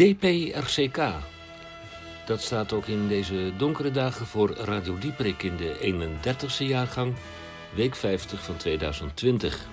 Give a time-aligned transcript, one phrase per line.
[0.00, 1.00] DPRCK.
[2.26, 5.94] Dat staat ook in deze donkere dagen voor Radio Dieperik in de
[6.24, 7.14] 31ste jaargang,
[7.74, 9.66] week 50 van 2020.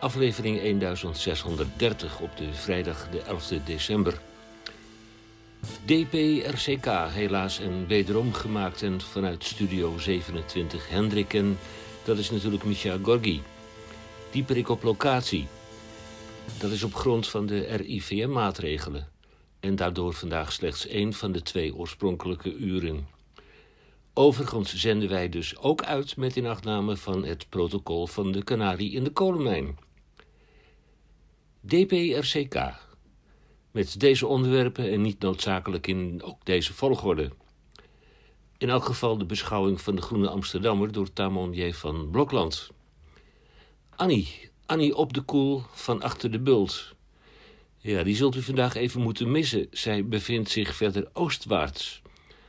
[0.00, 4.20] Aflevering 1630 op de vrijdag de 11 december.
[5.84, 11.58] DPRCK, helaas en wederom gemaakt en vanuit Studio 27 Hendrik en
[12.04, 13.42] dat is natuurlijk Micha Gorgi.
[14.30, 15.46] Dieperik op locatie.
[16.58, 19.16] Dat is op grond van de RIVM-maatregelen
[19.60, 23.08] en daardoor vandaag slechts één van de twee oorspronkelijke uren.
[24.14, 29.04] Overigens zenden wij dus ook uit met inachtname van het protocol van de Canarie in
[29.04, 29.78] de kolenmijn.
[31.60, 32.86] DPRCK.
[33.70, 37.30] Met deze onderwerpen en niet noodzakelijk in ook deze volgorde.
[38.56, 41.72] In elk geval de beschouwing van de Groene Amsterdammer door Tamon J.
[41.72, 42.70] van Blokland.
[43.96, 46.94] Annie, Annie op de koel van achter de bult.
[47.80, 49.66] Ja, die zult u vandaag even moeten missen.
[49.70, 52.02] Zij bevindt zich verder oostwaarts.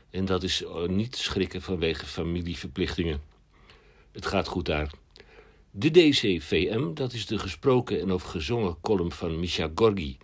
[0.10, 3.22] En dat is eh, niet schrikken vanwege familieverplichtingen.
[4.12, 4.92] Het gaat goed daar.
[5.72, 10.18] De DCVM, dat is de gesproken en of gezongen column van Misha Gorgi.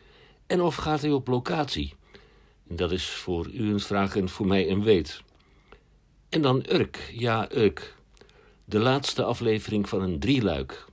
[0.47, 1.93] En of gaat hij op locatie?
[2.69, 5.21] En dat is voor u een vraag en voor mij een weet.
[6.29, 7.95] En dan Urk, ja Urk.
[8.65, 10.85] De laatste aflevering van een drieluik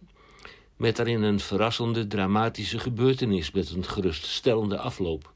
[0.83, 5.33] met daarin een verrassende, dramatische gebeurtenis met een geruststellende afloop.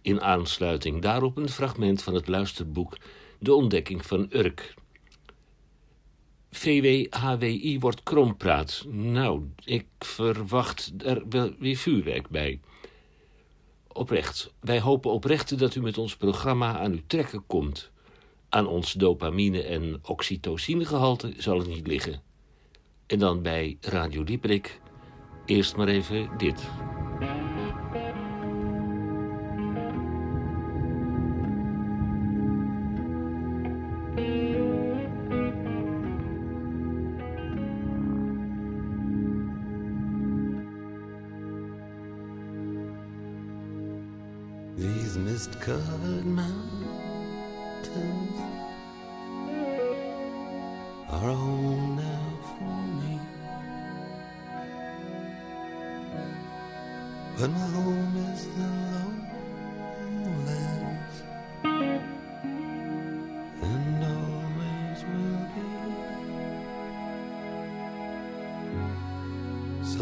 [0.00, 2.96] In aansluiting daarop een fragment van het luisterboek
[3.38, 4.74] De ontdekking van Urk.
[6.50, 8.84] VWHWI wordt krompraat.
[8.88, 12.60] Nou, ik verwacht er wel weer vuurwerk bij.
[13.88, 17.90] Oprecht, wij hopen oprecht dat u met ons programma aan uw trekken komt.
[18.48, 22.31] Aan ons dopamine- en oxytocinegehalte zal het niet liggen.
[23.06, 24.80] En dan bij Radio Dieprik.
[25.44, 26.68] Eerst maar even dit.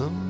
[0.01, 0.30] them.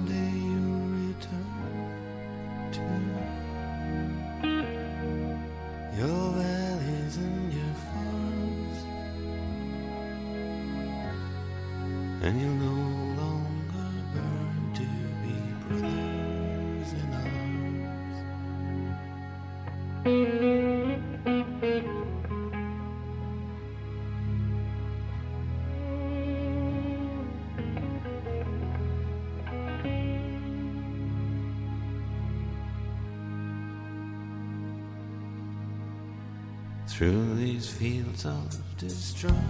[37.00, 39.41] Through these fields of destruction,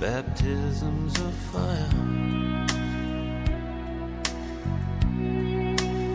[0.00, 1.90] baptisms of fire.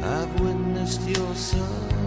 [0.04, 1.99] I've witnessed your suffering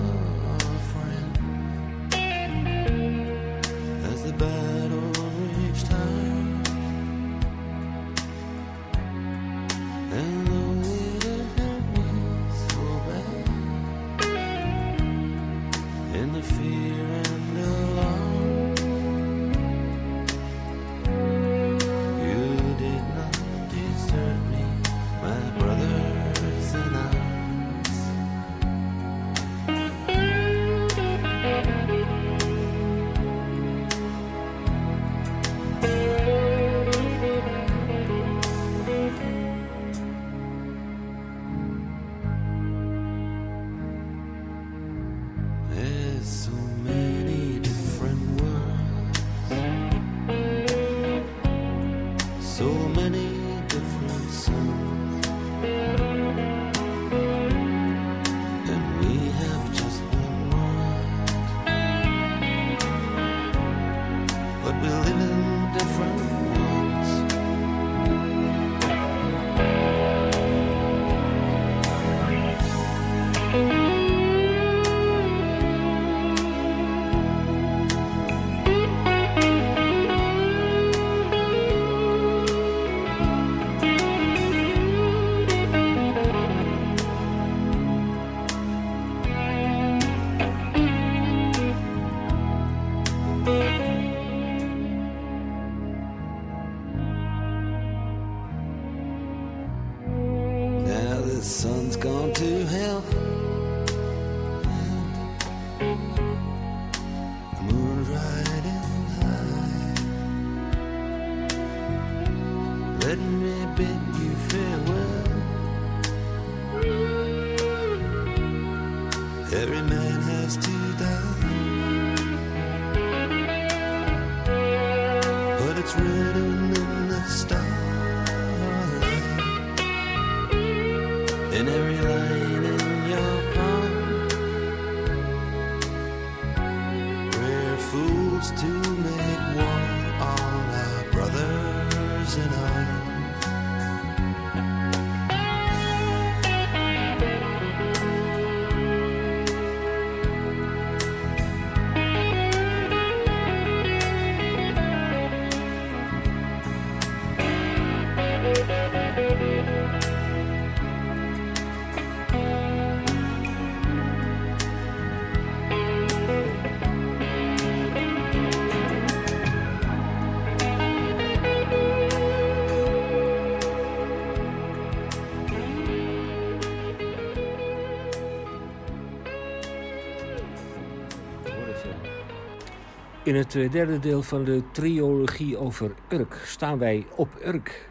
[183.33, 187.91] In het eh, derde deel van de triologie over Urk staan wij op Urk.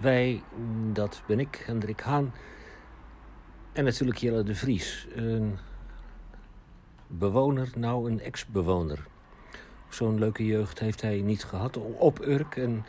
[0.00, 0.42] Wij,
[0.92, 2.32] dat ben ik, Hendrik Haan.
[3.72, 5.06] En natuurlijk Jelle de Vries.
[5.14, 5.58] Een
[7.06, 9.06] bewoner, nou een ex-bewoner.
[9.88, 12.56] Zo'n leuke jeugd heeft hij niet gehad op Urk.
[12.56, 12.84] En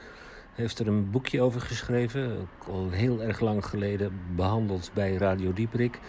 [0.53, 2.47] heeft er een boekje over geschreven.
[2.67, 5.99] Al heel erg lang geleden behandeld bij Radio Dieprik.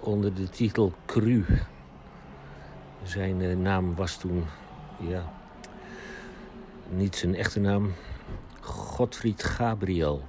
[0.00, 1.44] Onder de titel Cru.
[3.04, 4.44] Zijn eh, naam was toen,
[4.98, 5.32] ja,
[6.88, 7.92] niet zijn echte naam,
[8.60, 10.22] Godfried Gabriel.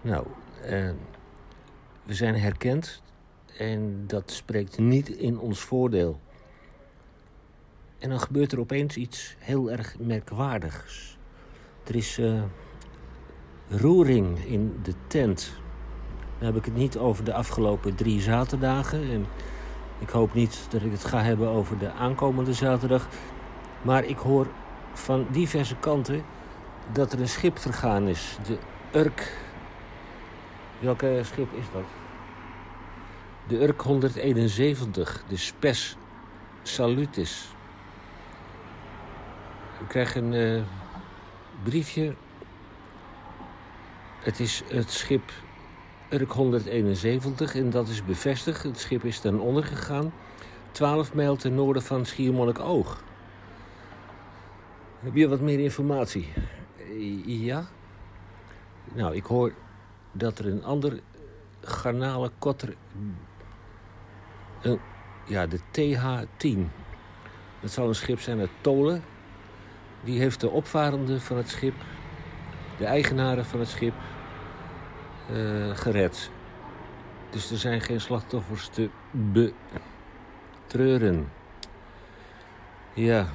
[0.00, 0.26] Nou,
[0.62, 0.90] eh,
[2.04, 3.02] we zijn herkend
[3.58, 6.20] en dat spreekt niet in ons voordeel.
[7.98, 11.18] En dan gebeurt er opeens iets heel erg merkwaardigs.
[11.84, 12.42] Er is eh,
[13.68, 15.52] roering in de tent.
[16.38, 19.10] Dan heb ik het niet over de afgelopen drie zaterdagen.
[19.10, 19.26] En
[20.00, 23.08] ik hoop niet dat ik het ga hebben over de aankomende zaterdag.
[23.82, 24.46] Maar ik hoor
[24.92, 26.24] van diverse kanten
[26.92, 28.38] dat er een schip vergaan is.
[28.46, 28.58] De
[28.98, 29.36] Urk.
[30.78, 31.84] Welke schip is dat?
[33.48, 35.96] De Urk 171, de Spes
[36.62, 37.48] Salutis.
[39.80, 40.62] Ik krijg een eh,
[41.62, 42.14] briefje.
[44.18, 45.32] Het is het schip
[46.10, 48.62] Urk 171 en dat is bevestigd.
[48.62, 50.12] Het schip is ten onder gegaan.
[50.70, 53.02] 12 mijl ten noorden van Schiermonnikoog.
[55.00, 56.32] Heb je wat meer informatie?
[57.26, 57.66] Ja?
[58.94, 59.52] Nou, ik hoor
[60.12, 61.00] dat er een ander
[61.60, 62.74] garnalenkotter...
[65.26, 66.58] Ja, de TH-10.
[67.60, 69.02] Dat zal een schip zijn uit Tolen.
[70.04, 71.74] Die heeft de opvarenden van het schip...
[72.78, 73.94] de eigenaren van het schip
[75.34, 76.30] eh, gered.
[77.30, 78.90] Dus er zijn geen slachtoffers te
[80.66, 81.28] betreuren.
[82.94, 83.28] Ja,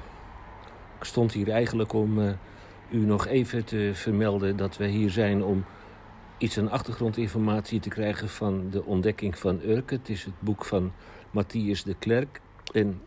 [0.99, 2.31] ik stond hier eigenlijk om eh,
[2.89, 5.65] u nog even te vermelden dat we hier zijn om
[6.37, 9.89] iets aan achtergrondinformatie te krijgen van de ontdekking van Urk.
[9.89, 10.91] Het is het boek van
[11.31, 12.41] Matthias de Klerk.
[12.73, 13.01] En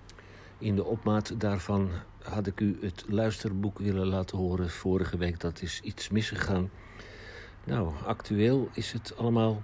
[0.59, 1.91] in de opmaat daarvan
[2.23, 5.41] had ik u het luisterboek willen laten horen vorige week.
[5.41, 6.71] Dat is iets misgegaan.
[7.69, 9.63] Nou, actueel is het allemaal.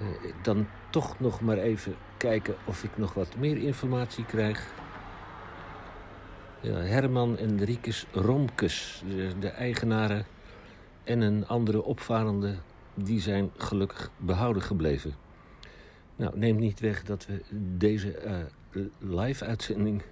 [0.00, 4.72] Eh, dan toch nog maar even kijken of ik nog wat meer informatie krijg.
[6.60, 9.02] Ja, Herman en Riekes Romkes,
[9.40, 10.26] de, eigenaren
[11.04, 12.54] en een andere opvarende,
[12.94, 15.14] die zijn gelukkig behouden gebleven.
[16.16, 17.42] Nou, neemt niet weg dat we
[17.76, 18.36] deze eh,
[18.98, 20.02] live-uitzending,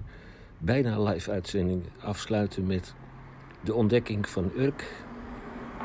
[0.59, 2.95] bijna live-uitzending, afsluiten met
[3.64, 5.06] de ontdekking van Urk.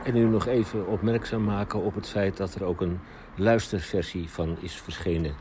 [0.03, 3.00] En u nog even opmerkzaam maken op het feit dat er ook een
[3.36, 5.36] luisterversie van is verschenen.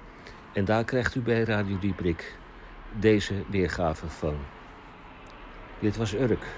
[0.52, 2.38] En daar krijgt u bij Radio Dieprik
[2.98, 4.38] deze weergave van.
[5.80, 6.56] Dit was Urk.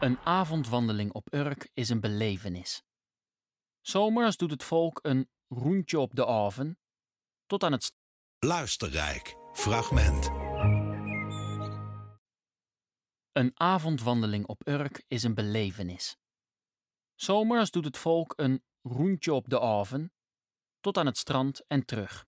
[0.00, 2.82] Een avondwandeling op Urk is een belevenis.
[3.80, 6.78] Zomers doet het volk een roentje op de oven
[7.46, 7.94] tot aan het st-
[8.38, 9.36] Luisterrijk.
[9.52, 10.30] Fragment.
[13.32, 16.16] Een avondwandeling op Urk is een belevenis.
[17.22, 20.12] Zomers doet het volk een roentje op de oven
[20.80, 22.26] tot aan het strand en terug.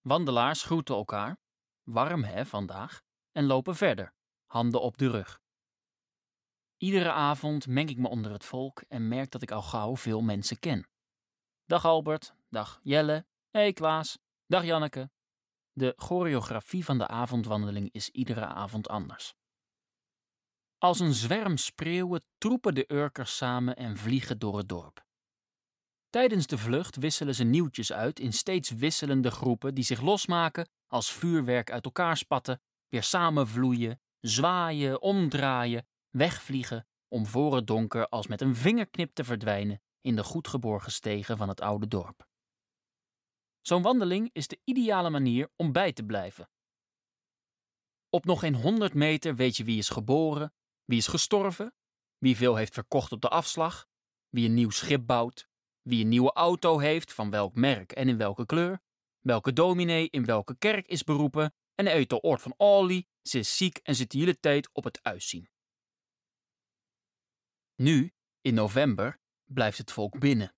[0.00, 1.38] Wandelaars groeten elkaar,
[1.82, 3.02] warm hè vandaag,
[3.32, 4.14] en lopen verder,
[4.46, 5.40] handen op de rug.
[6.76, 10.20] Iedere avond meng ik me onder het volk en merk dat ik al gauw veel
[10.20, 10.88] mensen ken.
[11.64, 15.10] Dag Albert, dag Jelle, hey Klaas, dag Janneke.
[15.72, 19.34] De choreografie van de avondwandeling is iedere avond anders.
[20.78, 25.06] Als een zwerm spreeuwen troepen de Urkers samen en vliegen door het dorp.
[26.10, 31.12] Tijdens de vlucht wisselen ze nieuwtjes uit in steeds wisselende groepen die zich losmaken als
[31.12, 38.40] vuurwerk uit elkaar spatten, weer samenvloeien, zwaaien, omdraaien, wegvliegen om voor het donker als met
[38.40, 42.26] een vingerknip te verdwijnen in de goed geborgen stegen van het oude dorp.
[43.60, 46.50] Zo'n wandeling is de ideale manier om bij te blijven.
[48.10, 50.52] Op nog geen honderd meter weet je wie is geboren,
[50.88, 51.74] wie is gestorven,
[52.18, 53.86] wie veel heeft verkocht op de afslag,
[54.28, 55.48] wie een nieuw schip bouwt,
[55.82, 58.80] wie een nieuwe auto heeft, van welk merk en in welke kleur,
[59.20, 63.56] welke dominee in welke kerk is beroepen en uit de oort van Olly, ze is
[63.56, 65.48] ziek en zit de hele tijd op het uitzien.
[67.74, 70.54] Nu, in november, blijft het volk binnen.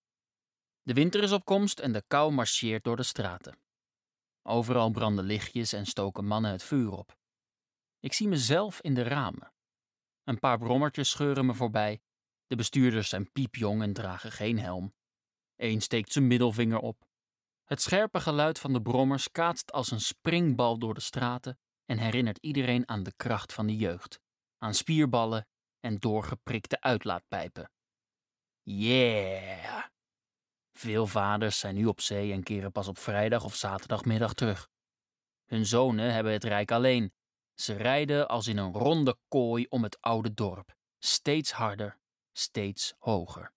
[0.82, 3.58] De winter is op komst en de kou marcheert door de straten.
[4.42, 7.18] Overal branden lichtjes en stoken mannen het vuur op.
[7.98, 9.52] Ik zie mezelf in de ramen.
[10.30, 12.00] Een paar brommertjes scheuren me voorbij.
[12.46, 14.94] De bestuurders zijn piepjong en dragen geen helm.
[15.56, 17.04] Eén steekt zijn middelvinger op.
[17.64, 22.38] Het scherpe geluid van de brommers kaatst als een springbal door de straten en herinnert
[22.38, 24.20] iedereen aan de kracht van de jeugd,
[24.58, 25.48] aan spierballen
[25.80, 27.70] en doorgeprikte uitlaatpijpen.
[28.62, 29.84] Yeah!
[30.72, 34.68] Veel vaders zijn nu op zee en keren pas op vrijdag of zaterdagmiddag terug.
[35.46, 37.12] Hun zonen hebben het rijk alleen.
[37.60, 41.98] Ze rijden als in een ronde kooi om het oude dorp, steeds harder,
[42.32, 43.52] steeds hoger.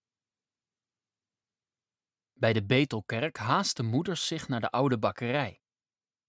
[2.34, 5.62] Bij de Betelkerk haasten moeders zich naar de oude bakkerij.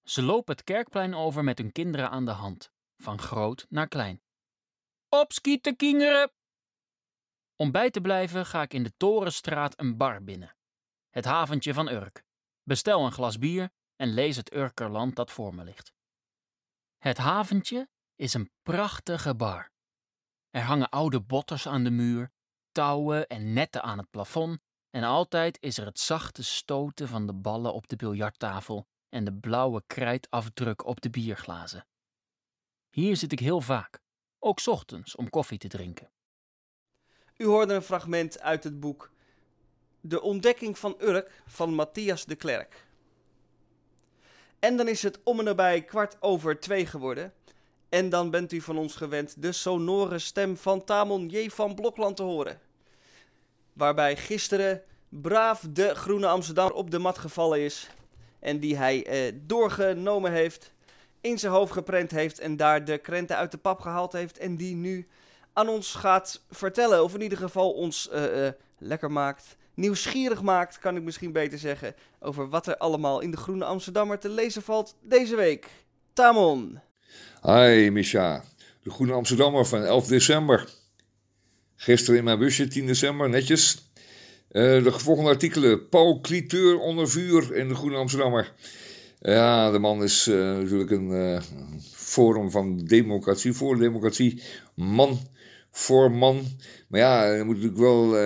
[0.02, 4.22] Ze lopen het kerkplein over met hun kinderen aan de hand, van groot naar klein.
[5.08, 6.32] Opschieten, kinderen!
[7.56, 10.56] Om bij te blijven ga ik in de Torenstraat een bar binnen.
[11.10, 12.24] Het haventje van Urk.
[12.62, 15.93] Bestel een glas bier en lees het Urkerland dat voor me ligt.
[17.04, 19.70] Het haventje is een prachtige bar.
[20.50, 22.30] Er hangen oude botters aan de muur,
[22.72, 27.34] touwen en netten aan het plafond en altijd is er het zachte stoten van de
[27.34, 31.86] ballen op de biljarttafel en de blauwe krijtafdruk op de bierglazen.
[32.90, 34.00] Hier zit ik heel vaak,
[34.38, 36.10] ook ochtends om koffie te drinken.
[37.36, 39.10] U hoorde een fragment uit het boek
[40.00, 42.86] De ontdekking van Urk van Matthias de Klerk.
[44.64, 47.32] En dan is het om en nabij kwart over twee geworden.
[47.88, 51.48] En dan bent u van ons gewend de sonore stem van Tamon J.
[51.48, 52.60] van Blokland te horen.
[53.72, 57.90] Waarbij gisteren braaf de Groene Amsterdam op de mat gevallen is.
[58.38, 60.72] En die hij eh, doorgenomen heeft,
[61.20, 64.38] in zijn hoofd geprent heeft en daar de krenten uit de pap gehaald heeft.
[64.38, 65.08] En die nu
[65.52, 67.02] aan ons gaat vertellen.
[67.02, 69.56] Of in ieder geval ons uh, uh, lekker maakt.
[69.74, 71.94] Nieuwsgierig maakt, kan ik misschien beter zeggen.
[72.20, 75.66] Over wat er allemaal in de Groene Amsterdammer te lezen valt deze week.
[76.12, 76.80] Tamon.
[77.42, 78.44] Hi Misha,
[78.82, 80.68] de Groene Amsterdammer van 11 december.
[81.76, 83.90] Gisteren in mijn busje, 10 december, netjes.
[84.50, 85.88] Uh, de volgende artikelen.
[85.88, 88.52] Paul Cliteur onder vuur in de Groene Amsterdammer.
[89.20, 91.40] Ja, de man is uh, natuurlijk een uh,
[91.92, 94.42] forum van democratie, voor democratie.
[94.74, 95.18] Man
[95.76, 96.46] voor man.
[96.88, 98.18] Maar ja, je moet natuurlijk wel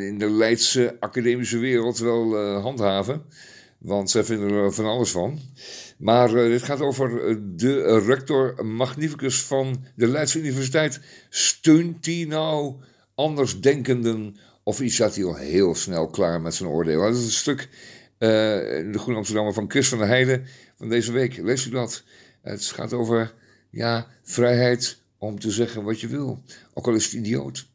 [0.00, 3.22] in de Leidse academische wereld wel handhaven.
[3.78, 5.40] Want zij vinden er van alles van.
[5.98, 11.00] Maar dit gaat over de rector magnificus van de Leidse Universiteit.
[11.28, 12.74] Steunt die nou
[13.14, 17.02] andersdenkenden of iets zat hij al heel snel klaar met zijn oordeel?
[17.02, 17.68] Dat is een stuk
[18.18, 20.46] uh, in de Groene Amsterdammer van Chris van der Heijden
[20.76, 21.36] van deze week.
[21.36, 22.02] Lees u dat?
[22.42, 23.34] Het gaat over
[23.70, 26.42] ja, vrijheid om te zeggen wat je wil.
[26.74, 27.66] Ook al is het idioot.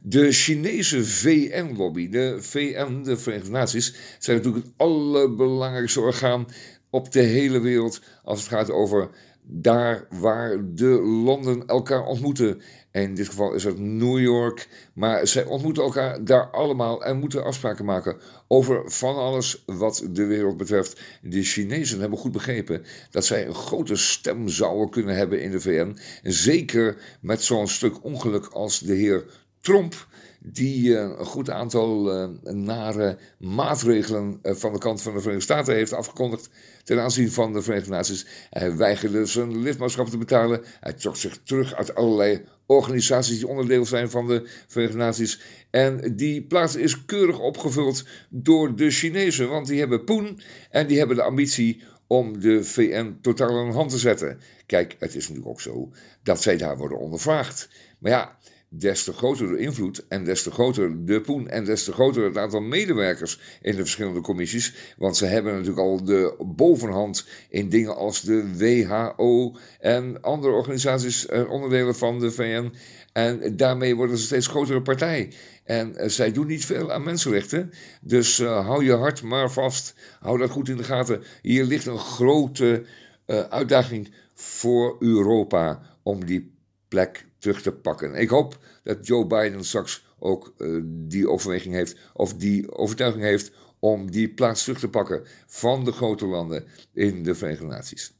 [0.00, 6.46] De Chinese VN-lobby, de VN, de Verenigde Naties, zijn natuurlijk het allerbelangrijkste orgaan
[6.90, 9.10] op de hele wereld als het gaat over
[9.42, 12.60] daar waar de landen elkaar ontmoeten.
[12.90, 14.68] En in dit geval is het New York.
[14.92, 18.16] Maar zij ontmoeten elkaar daar allemaal en moeten afspraken maken
[18.48, 21.00] over van alles wat de wereld betreft.
[21.22, 25.60] De Chinezen hebben goed begrepen dat zij een grote stem zouden kunnen hebben in de
[25.60, 25.98] VN.
[26.22, 29.24] Zeker met zo'n stuk ongeluk als de heer
[29.60, 30.06] Trump
[30.40, 35.52] die uh, een goed aantal uh, nare maatregelen uh, van de kant van de Verenigde
[35.52, 36.50] Staten heeft afgekondigd
[36.84, 38.26] ten aanzien van de Verenigde Naties.
[38.50, 40.60] Hij weigerde zijn lidmaatschap te betalen.
[40.80, 45.40] Hij trok zich terug uit allerlei organisaties die onderdeel zijn van de Verenigde Naties.
[45.70, 50.98] En die plaats is keurig opgevuld door de Chinezen, want die hebben poen en die
[50.98, 54.40] hebben de ambitie om de VN totaal aan de hand te zetten.
[54.66, 57.68] Kijk, het is nu ook zo dat zij daar worden ondervraagd.
[57.98, 58.37] Maar ja,
[58.70, 62.24] des te groter de invloed en des te groter de poen en des te groter
[62.24, 64.74] het aantal medewerkers in de verschillende commissies.
[64.96, 71.26] Want ze hebben natuurlijk al de bovenhand in dingen als de WHO en andere organisaties,
[71.26, 72.72] eh, onderdelen van de VN.
[73.12, 75.32] En daarmee worden ze steeds grotere partij.
[75.64, 77.70] En eh, zij doen niet veel aan mensenrechten.
[78.00, 79.94] Dus uh, hou je hart maar vast.
[80.20, 81.22] Hou dat goed in de gaten.
[81.42, 82.84] Hier ligt een grote
[83.26, 86.54] uh, uitdaging voor Europa om die
[86.88, 88.14] plek terug te pakken.
[88.14, 93.50] Ik hoop dat Joe Biden straks ook uh, die overweging heeft, of die overtuiging heeft
[93.78, 98.12] om die plaats terug te pakken van de grote landen in de Verenigde Naties.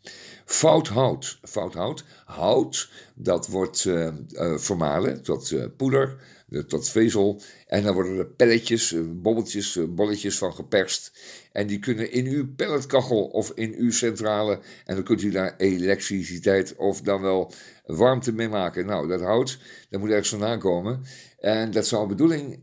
[0.45, 1.39] Fout hout.
[1.43, 2.05] Fout hout.
[2.25, 6.17] Hout, dat wordt uh, uh, vermalen tot poeder,
[6.67, 7.41] tot vezel.
[7.67, 11.13] En dan worden er pelletjes, bobbeltjes, bolletjes van geperst.
[11.53, 14.61] En die kunnen in uw pelletkachel of in uw centrale.
[14.85, 17.53] En dan kunt u daar elektriciteit of dan wel
[17.87, 18.87] warmte mee maken.
[18.87, 19.59] Nou, dat hout,
[19.91, 21.03] dat moet ergens vandaan komen.
[21.39, 22.63] En dat zou bedoeling, uh,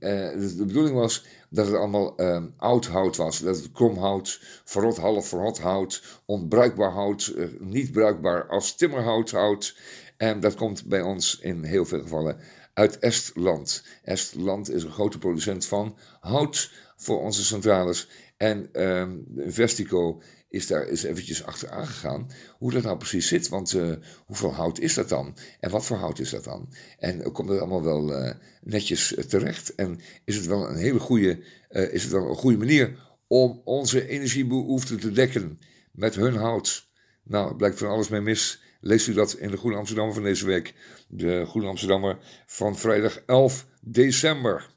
[0.57, 3.39] de bedoeling was dat het allemaal uh, oud hout was.
[3.39, 9.77] Dat het kromhout, verrot, half verrot hout, onbruikbaar hout, niet bruikbaar als timmerhout hout.
[10.17, 12.37] En dat komt bij ons in heel veel gevallen
[12.75, 13.83] uit Estland.
[14.03, 18.09] Estland is een grote producent van hout voor onze centrales.
[18.37, 23.49] En um, Vestico is daar eens eventjes achteraan gegaan hoe dat nou precies zit.
[23.49, 25.37] Want uh, hoeveel hout is dat dan?
[25.59, 26.73] En wat voor hout is dat dan?
[26.99, 29.75] En komt het allemaal wel uh, netjes terecht?
[29.75, 33.61] En is het wel een hele goede, uh, is het wel een goede manier om
[33.63, 35.59] onze energiebehoeften te dekken
[35.91, 36.89] met hun hout?
[37.23, 38.63] Nou, blijkt van alles mee mis.
[38.87, 40.73] Leest u dat in de Groene Amsterdammer van deze week.
[41.07, 44.69] De Groene Amsterdammer van vrijdag 11 december.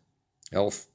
[0.48, 0.88] 11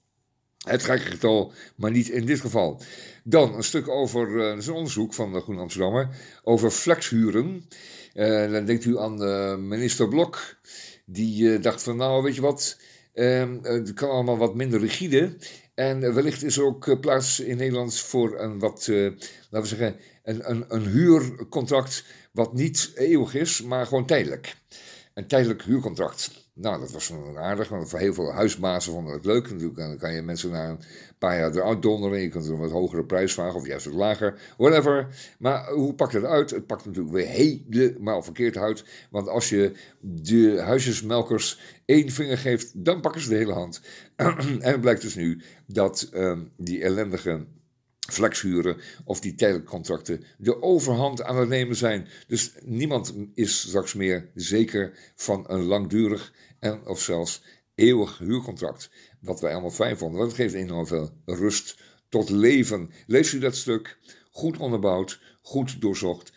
[0.58, 2.82] het gekke getal, maar niet in dit geval.
[3.24, 6.10] Dan een stuk over, uh, dat is een onderzoek van de Groene Amsterdammer,
[6.44, 7.68] over flexhuren.
[8.14, 10.58] Uh, dan denkt u aan uh, minister Blok,
[11.06, 12.80] die dacht van nou weet je wat,
[13.14, 15.38] ehm, het kan allemaal wat minder rigide.
[15.76, 19.18] En wellicht is er ook plaats in Nederland voor een wat, laten
[19.50, 24.56] we zeggen, een, een, een huurcontract wat niet eeuwig is, maar gewoon tijdelijk.
[25.14, 26.32] Een tijdelijk huurcontract.
[26.56, 29.50] Nou, dat was wel aardig, want voor heel veel huisbazen vonden het leuk.
[29.50, 30.80] Natuurlijk dan kan je mensen na een
[31.18, 32.22] paar jaar eruit donderen.
[32.22, 35.08] Je kunt er een wat hogere prijs vragen of juist wat lager, whatever.
[35.40, 36.50] Maar hoe pakt het uit?
[36.50, 38.84] Het pakt natuurlijk weer helemaal verkeerd uit.
[39.10, 43.82] Want als je de huisjesmelkers één vinger geeft, dan pakken ze de hele hand.
[44.16, 47.46] en het blijkt dus nu dat um, die ellendige
[48.12, 52.08] flexhuren of die tijdelijke contracten de overhand aan het nemen zijn.
[52.28, 57.44] Dus niemand is straks meer zeker van een langdurig en of zelfs
[57.76, 58.90] eeuwig huurcontract.
[59.20, 61.78] Wat wij allemaal fijn vonden, want het geeft enorm veel rust
[62.10, 62.90] tot leven.
[63.08, 63.98] Lees u dat stuk,
[64.32, 66.34] goed onderbouwd, goed doorzocht,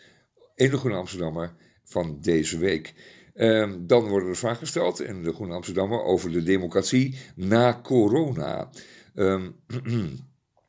[0.55, 1.53] in de Groene Amsterdammer
[1.83, 2.93] van deze week.
[3.35, 8.69] Um, dan worden er vragen gesteld in de Groene Amsterdammer over de democratie na corona.
[9.15, 9.55] Um,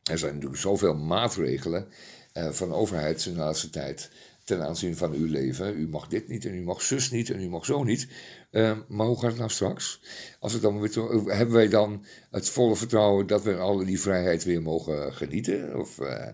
[0.08, 1.88] Er zijn natuurlijk zoveel maatregelen
[2.34, 4.10] uh, van overheid in de laatste tijd
[4.44, 5.78] ten aanzien van uw leven.
[5.78, 8.08] U mag dit niet en u mag zus niet en u mag zo niet.
[8.50, 10.00] Uh, maar hoe gaat het nou straks?
[10.40, 14.00] Als het dan weer to- hebben wij dan het volle vertrouwen dat we alle die
[14.00, 15.78] vrijheid weer mogen genieten?
[15.78, 16.26] Of uh,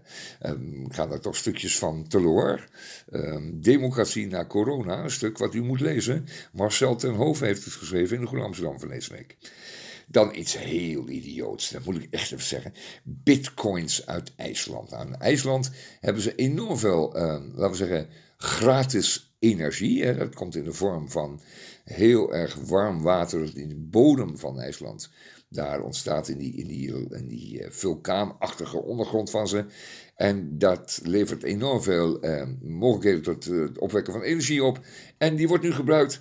[0.43, 2.69] um, gaan er toch stukjes van teloor?
[3.13, 6.27] Um, Democratie na corona, een stuk wat u moet lezen.
[6.53, 9.37] Marcel ten Hoofd heeft het geschreven in de Groene Amsterdam van deze week.
[10.09, 12.75] Dan iets heel idioots, dat moet ik echt even zeggen.
[13.05, 14.93] Bitcoins uit IJsland.
[14.93, 17.23] In IJsland hebben ze enorm veel, uh,
[17.55, 20.05] laten we zeggen, gratis energie.
[20.05, 20.17] Hè.
[20.17, 21.41] Dat komt in de vorm van
[21.85, 25.11] heel erg warm water in de bodem van IJsland.
[25.49, 29.65] Daar ontstaat in die, in die, uh, vulkaanachtige ondergrond van ze.
[30.15, 34.81] En dat levert enorm veel uh, mogelijkheden tot het opwekken van energie op.
[35.19, 36.21] En die wordt nu gebruikt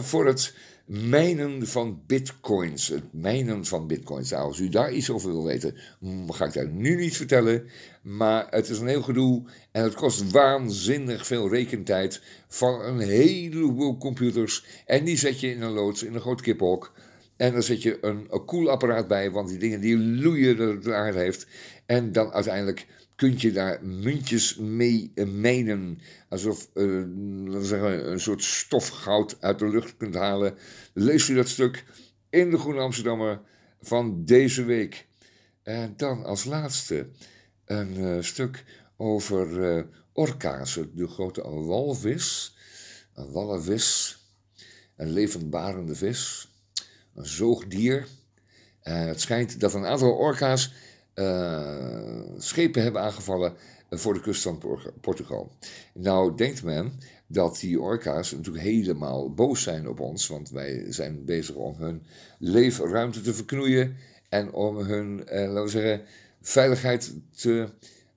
[0.00, 0.54] voor het
[0.90, 2.88] mijnen van bitcoins.
[2.88, 4.30] Het mijnen van bitcoins.
[4.30, 5.76] Nou, als u daar iets over wil weten,
[6.28, 7.68] ga ik daar nu niet vertellen.
[8.02, 13.96] Maar het is een heel gedoe en het kost waanzinnig veel rekentijd van een heleboel
[13.96, 14.64] computers.
[14.86, 16.92] En die zet je in een loods, in een groot kiphok.
[17.36, 20.88] En dan zet je een, een koelapparaat bij, want die dingen die loeien dat het
[20.88, 21.46] aarde heeft.
[21.86, 22.86] En dan uiteindelijk
[23.20, 25.98] kun je daar muntjes mee mijnen.
[26.28, 27.06] Alsof uh,
[27.60, 30.54] zeggen, een soort stofgoud uit de lucht kunt halen.
[30.94, 31.84] Lees u dat stuk
[32.30, 33.40] in de Groene Amsterdammer
[33.80, 35.06] van deze week.
[35.62, 37.08] En dan als laatste
[37.64, 38.64] een uh, stuk
[38.96, 42.56] over orka's, de grote walvis.
[43.14, 44.18] Een walvis,
[44.96, 46.48] een levendbarende vis,
[47.14, 48.06] een zoogdier.
[48.80, 50.72] het schijnt dat een aantal orka's
[52.38, 53.54] schepen hebben aangevallen
[53.90, 54.62] voor de kust van
[55.00, 55.52] Portugal.
[55.94, 56.92] Nou denkt men
[57.26, 62.02] dat die orka's natuurlijk helemaal boos zijn op ons, want wij zijn bezig om hun
[62.38, 63.96] leefruimte te verknoeien
[64.28, 66.02] en om hun, eh, laten we zeggen,
[66.40, 67.68] veiligheid te,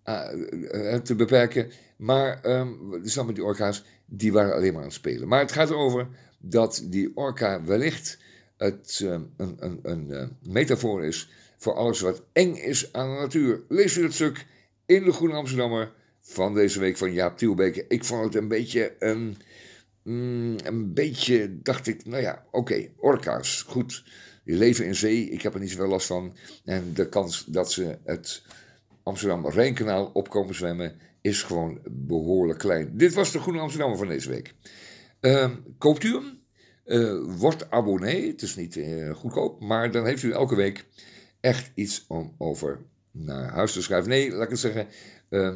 [0.06, 1.72] uh, te beperken.
[1.96, 3.02] Maar um,
[3.34, 5.28] die orka's, die waren alleen maar aan het spelen.
[5.28, 6.08] Maar het gaat erover
[6.40, 8.18] dat die orka wellicht
[8.58, 11.30] het, uh, een, een, een metafoor is
[11.64, 13.62] voor alles wat eng is aan de natuur.
[13.68, 14.46] Lees u het stuk
[14.86, 17.86] in de Groene Amsterdammer van deze week van Jaap Tielbeke.
[17.88, 19.36] Ik vond het een beetje, um,
[20.64, 24.04] een beetje, dacht ik, nou ja, oké, orka's, goed.
[24.46, 26.36] Die leven in zee, ik heb er niet zoveel last van.
[26.66, 28.44] En de kans dat ze het
[29.04, 32.98] Amsterdam-Rijnkanaal opkomen zwemmen is gewoon behoorlijk klein.
[32.98, 34.54] Dit was de Groene Amsterdammer van deze week.
[35.22, 36.42] Uh, koopt u hem?
[36.86, 38.28] Uh, word abonnee.
[38.28, 40.86] Het is niet uh, goedkoop, maar dan heeft u elke week
[41.44, 42.80] echt iets om over
[43.12, 44.10] naar huis te schrijven.
[44.10, 44.88] Nee, laat ik het zeggen,
[45.30, 45.54] uh,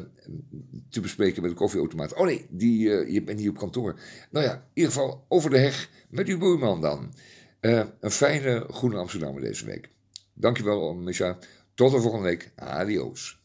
[0.90, 2.14] te bespreken met de koffieautomaat.
[2.14, 4.00] Oh nee, die, je bent hier op kantoor.
[4.30, 7.14] Nou ja, in ieder geval over de heg met uw boerman dan.
[7.60, 9.90] een fijne Groene Amsterdammer deze week.
[10.34, 11.38] Dankjewel, Misha.
[11.74, 12.52] Tot de volgende week.
[12.56, 13.40] Adios.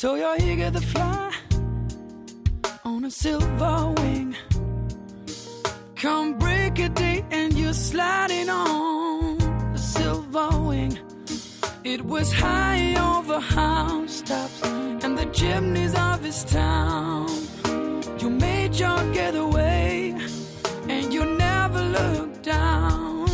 [0.00, 0.36] So you're
[0.72, 1.32] to fly
[2.84, 4.36] on a silver wing.
[5.96, 9.40] Come break a day and you're sliding on
[9.74, 10.98] a silver wing.
[11.82, 17.28] It was high over housetops and the chimneys of his town.
[18.18, 20.14] You made your getaway
[20.88, 23.28] and you never looked down.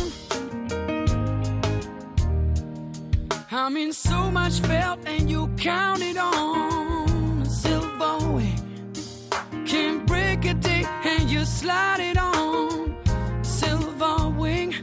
[3.51, 6.76] I mean, so much felt and you counted on
[11.03, 12.95] and you slide it on
[13.43, 14.73] silver wing.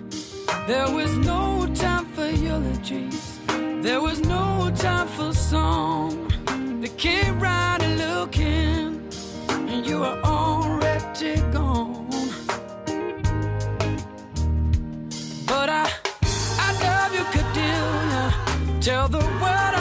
[0.67, 3.39] There was no time for eulogies.
[3.83, 6.29] There was no time for song.
[6.81, 9.09] The kid rider looking,
[9.49, 12.09] and you were already gone.
[15.47, 15.85] But I,
[16.67, 18.25] I love you, Cordelia.
[18.81, 19.74] Tell the world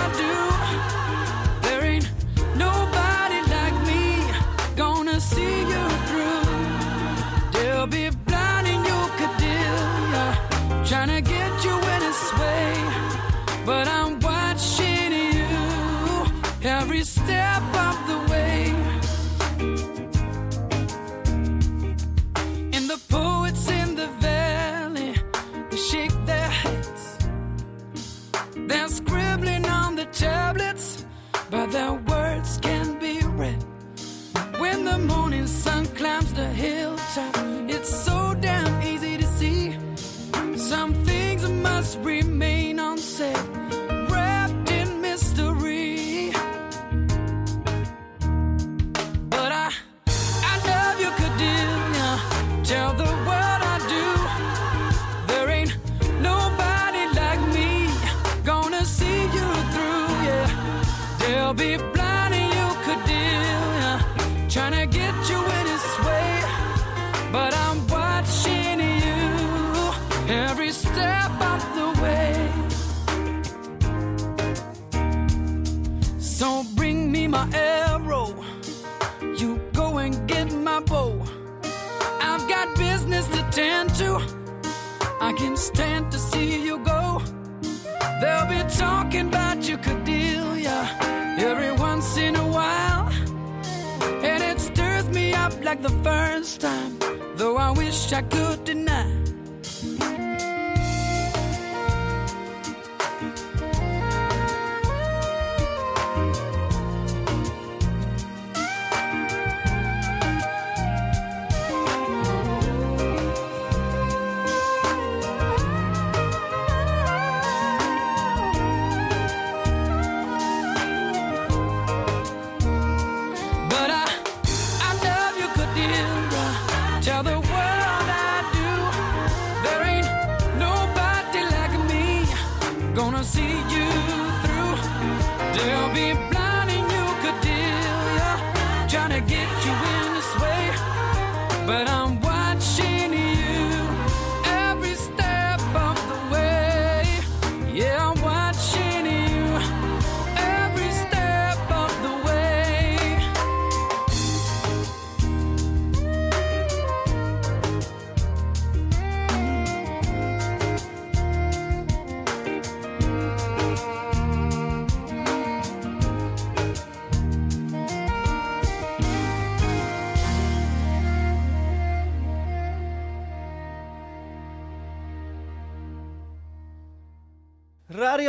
[95.83, 96.97] the first time,
[97.35, 99.22] though I wish I could deny.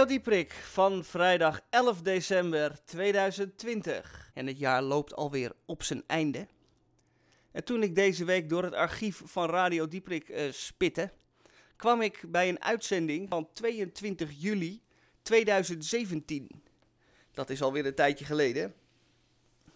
[0.04, 4.30] Radio Dieprik van vrijdag 11 december 2020.
[4.34, 6.46] En het jaar loopt alweer op zijn einde.
[7.52, 11.12] En toen ik deze week door het archief van Radio Dieprik eh, spitte,
[11.76, 14.82] kwam ik bij een uitzending van 22 juli
[15.22, 16.62] 2017.
[17.32, 18.74] Dat is alweer een tijdje geleden.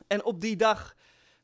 [0.06, 0.96] En op die dag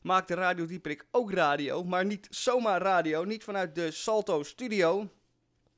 [0.03, 5.11] maakte Radio Dieprik ook radio, maar niet zomaar radio, niet vanuit de Salto Studio,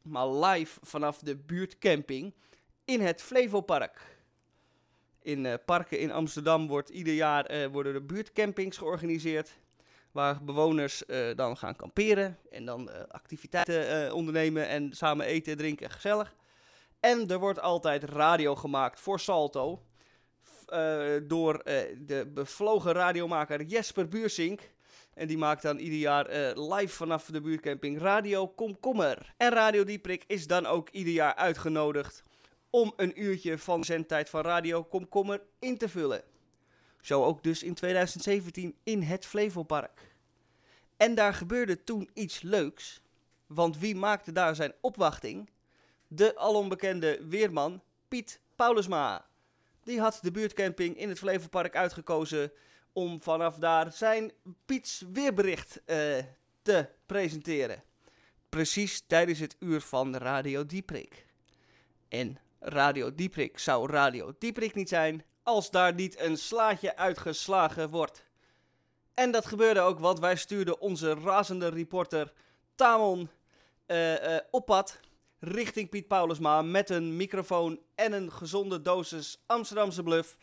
[0.03, 2.35] maar live vanaf de buurtcamping
[2.87, 4.01] in het Flevopark.
[5.22, 9.59] In eh, parken in Amsterdam wordt ieder jaar eh, worden er buurtcampings georganiseerd.
[10.12, 16.35] Waar bewoners eh, dan gaan kamperen en dan activiteiten ondernemen en samen eten, drinken, gezellig.
[17.01, 19.83] En er wordt altijd radio gemaakt voor Salto.
[21.22, 21.62] door
[21.99, 24.61] de bevlogen radiomaker Jesper Buursink.
[25.14, 29.35] En die maakt dan ieder jaar live vanaf de buurtcamping Radio Komkommer.
[29.37, 32.22] En Radio Dieprik is dan ook ieder jaar uitgenodigd
[32.76, 36.22] om een uurtje van zendtijd van Radio Komkommer in te vullen.
[37.00, 40.14] Zo ook dus in 2017 in het Flevopark.
[40.96, 43.02] En daar gebeurde toen iets leuks.
[43.46, 45.50] Want wie maakte daar zijn opwachting?
[46.06, 49.26] De alombekende weerman Piet Paulusma.
[49.82, 52.52] Die had de buurtcamping in het Flevopark uitgekozen
[52.92, 54.32] om vanaf daar zijn
[54.66, 56.18] Piets weerbericht eh,
[56.62, 57.82] te presenteren.
[58.48, 61.26] Precies tijdens het uur van Radio Dieprik.
[62.08, 68.24] En Radio Dieprik zou Radio Dieprik niet zijn als daar niet een slaatje uitgeslagen wordt.
[69.14, 72.33] En dat gebeurde ook, want wij stuurden onze razende reporter
[72.74, 73.29] Tamon
[73.87, 75.00] eh, op pad
[75.38, 80.37] richting Piet Paulusma met een microfoon en een gezonde dosis Amsterdamse bluff.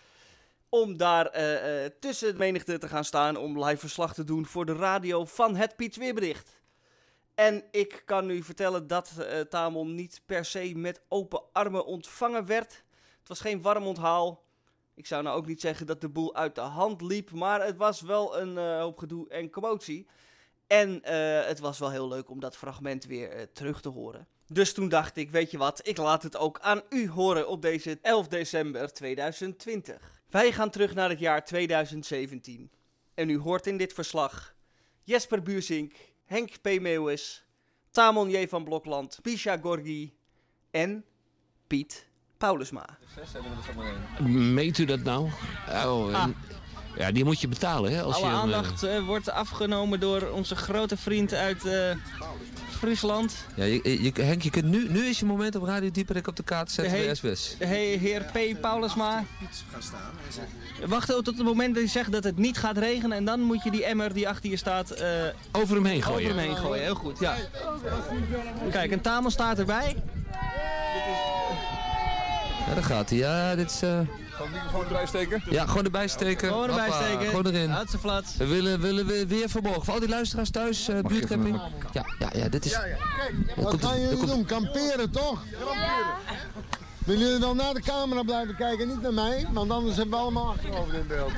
[0.69, 4.65] Om daar eh, tussen de menigte te gaan staan om live verslag te doen voor
[4.65, 6.62] de radio van het Piet Weerbericht.
[7.35, 12.45] En ik kan u vertellen dat eh, Tamon niet per se met open armen ontvangen
[12.45, 12.83] werd.
[13.19, 14.43] Het was geen warm onthaal.
[14.95, 17.77] Ik zou nou ook niet zeggen dat de boel uit de hand liep, maar het
[17.77, 20.07] was wel een eh, hoop gedoe en commotie.
[20.67, 24.27] En eh, het was wel heel leuk om dat fragment weer terug te horen.
[24.47, 27.61] Dus toen dacht ik, weet je wat, ik laat het ook aan u horen op
[27.61, 30.21] deze 11 december 2020.
[30.29, 32.71] Wij gaan terug naar het jaar 2017.
[33.13, 34.55] En u hoort in dit verslag
[35.03, 35.93] Jesper Buursink,
[36.25, 36.79] Henk P.
[36.81, 37.43] Meeuwis,
[37.91, 38.47] Tamon J.
[38.47, 40.13] van Blokland, Pisha Gorgi
[40.71, 41.03] en
[41.67, 42.07] Piet
[42.38, 42.86] Paulusma.
[44.27, 45.29] Meent u dat nou?
[45.86, 46.36] Oh, en-
[46.97, 48.01] Ja, die moet je betalen, hè?
[48.01, 51.95] Als Alle je hem, eh, aandacht eh, wordt afgenomen door onze grote vriend uit eh,
[52.83, 53.33] Friesland.
[53.55, 56.35] Ja, je, je, Henk, je kunt nu, nu is je moment op Radio Dieperik op
[56.35, 57.05] de kaart zetten Hey.
[57.05, 57.55] bij SBS.
[57.59, 58.61] De heer P.
[58.61, 59.23] Paulusma.
[60.85, 63.17] Wachten tot het moment dat hij zegt dat het niet gaat regenen.
[63.17, 65.07] En dan moet je die emmer die achter je staat eh,
[65.51, 66.29] over hem heen gooien.
[66.29, 66.83] over hem heen gooien.
[66.83, 67.35] Heel goed, ja.
[68.71, 69.95] Kijk, een tamel staat erbij.
[72.67, 73.17] Ja, daar gaat hij.
[73.19, 73.81] Ja, dit is...
[73.81, 73.99] eh,
[74.69, 75.41] Gewoon erbij steken.
[75.49, 76.47] ja, gewoon erbij steken.
[76.47, 77.27] Gewoon erbij Hoppa, steken.
[77.27, 77.71] Gewoon erin.
[77.99, 78.25] Flat.
[78.38, 79.84] We willen, willen we weer verborgen.
[79.84, 81.62] Voor al die luisteraars thuis, eh buurtcamping.
[81.91, 82.71] Ja, ja, ja, dit is...
[82.71, 82.84] Ja,
[83.56, 84.45] Wat gaan jullie doen?
[84.45, 85.43] Kamperen toch?
[87.06, 89.47] Willen jullie dan naar de camera blijven kijken, niet naar mij?
[89.51, 91.32] Want anders hebben we allemaal achterover in beeld.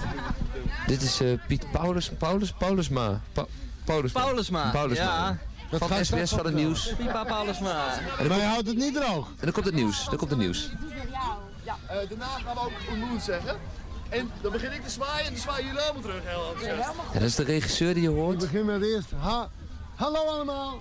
[0.88, 3.22] Dit is eh, Piet Paulus, Paulus, Paulusma.
[3.34, 3.46] Pa
[3.86, 4.22] Paulusma.
[4.22, 4.70] Paulusma.
[4.72, 5.04] Paulusma.
[5.04, 5.38] Ja,
[5.70, 6.94] Dat Van gaat SBS van het nieuws.
[6.98, 7.86] Pipa Paulusma.
[8.28, 9.28] Maar je houdt het niet droog.
[9.28, 10.06] En dan komt het nieuws.
[10.06, 10.70] Dan komt het nieuws.
[11.88, 13.58] Eh, daarna gaan we ook Unmoen zeggen.
[14.10, 16.22] En dan begin ik te zwaaien en dan zwaaien jullie allemaal terug.
[16.24, 16.56] Heel.
[16.78, 18.38] Ja, dat is de regisseur die je Ik hoort.
[18.38, 19.12] begin met eerst.
[19.20, 19.50] Ha
[19.96, 20.80] Hallo allemaal.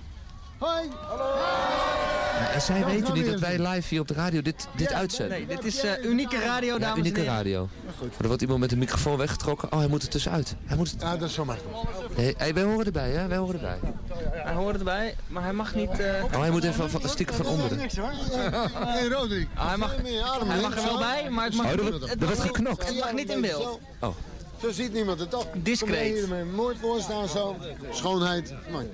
[0.57, 0.89] Hoi.
[2.39, 4.93] Ja, en zij weten niet we dat wij live hier op de radio dit, dit
[4.93, 5.37] uitzenden.
[5.37, 7.69] Nee, dit is eh, unieke radio, Ja, dames en unieke radio.
[7.99, 9.71] Maar er wordt iemand met een microfoon weggetrokken.
[9.71, 10.55] Oh, hij moet er tussenuit.
[10.65, 11.01] Hij moet het...
[11.01, 11.77] Ja, dat is zo makkelijk.
[12.17, 13.27] Nee, hey, wij horen erbij, hè?
[13.27, 13.77] Wij horen erbij.
[14.31, 15.99] Hij hoort erbij, maar hij mag niet...
[15.99, 17.77] eh, Oh, hij moet even van, stiekem van onderen.
[17.77, 18.11] Niks hoor.
[18.87, 19.47] Hé Roderick.
[19.55, 22.39] Ah, hij mag- hij er wel bij, maar het mag, Oh, er wordt- er wordt
[22.41, 22.87] geknokt.
[22.87, 23.79] Het mag niet in beeld.
[23.99, 24.15] Oh.
[24.61, 25.45] Zo ziet niemand het toch.
[25.53, 26.27] Discreet.
[26.29, 27.55] Kom mooi voor staan zo.
[27.91, 28.53] Schoonheid.
[28.71, 28.89] Mooi.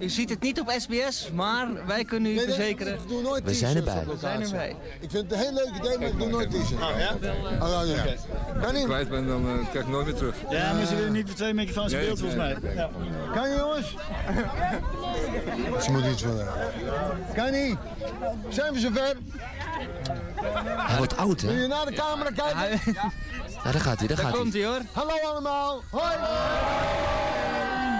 [0.00, 3.22] U ziet het niet op SBS, maar wij kunnen u Nee, nee, verzekeren, Ik doe
[3.22, 4.04] nooit We zijn erbij.
[4.06, 4.76] we zijn erbij.
[5.00, 6.72] Ik vind het een heel leuk idee, maar ik doe nooit t-shirts.
[6.72, 7.14] Oh ja?
[7.60, 8.04] Oh ja, ja.
[8.62, 8.84] Kan niet.
[8.84, 10.34] Kwijt ben, dan eh, krijg ik nooit meer terug.
[10.50, 12.56] Ja, maar ze willen niet voor twee microfoons in beeld volgens mij.
[12.74, 12.90] Ja.
[13.34, 13.94] Kan je jongens?
[15.84, 16.46] Ze moeten iets willen.
[17.34, 17.76] Kan niet.
[18.48, 19.16] Zijn we zover?
[20.76, 21.60] Hij wordt oud, Wil hè?
[21.60, 22.58] je naar de camera kijken?
[22.58, 22.80] Hij-
[23.64, 24.62] Ja, daar gaat hij, daar Daar gaat komt hij.
[24.62, 24.82] hij hoor.
[24.92, 25.82] Hallo allemaal.
[25.90, 26.16] Hoi.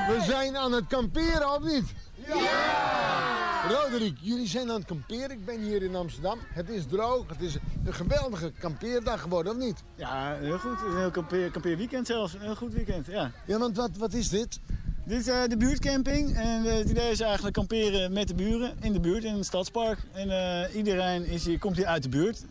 [0.08, 1.84] We zijn aan het kamperen, of niet?
[2.26, 3.26] Ja!
[3.68, 5.30] Roderick, jullie zijn aan het kamperen.
[5.30, 6.38] Ik ben hier in Amsterdam.
[6.52, 7.24] Het is droog.
[7.28, 9.82] Het is een geweldige kampeerdag geworden, of niet?
[9.94, 10.80] ja, heel goed.
[10.86, 12.34] Een heel kampeer, kampeerweekend zelfs.
[12.34, 13.30] Een heel goed weekend, ja.
[13.46, 14.60] Ja, want wat, wat is dit?
[15.04, 16.36] Dit is eh, de buurtcamping.
[16.36, 19.44] En eh, het idee is eigenlijk kamperen met de buren in de buurt, in het
[19.46, 19.98] stadspark.
[20.12, 22.44] En eh, iedereen is hier, komt hier uit de buurt.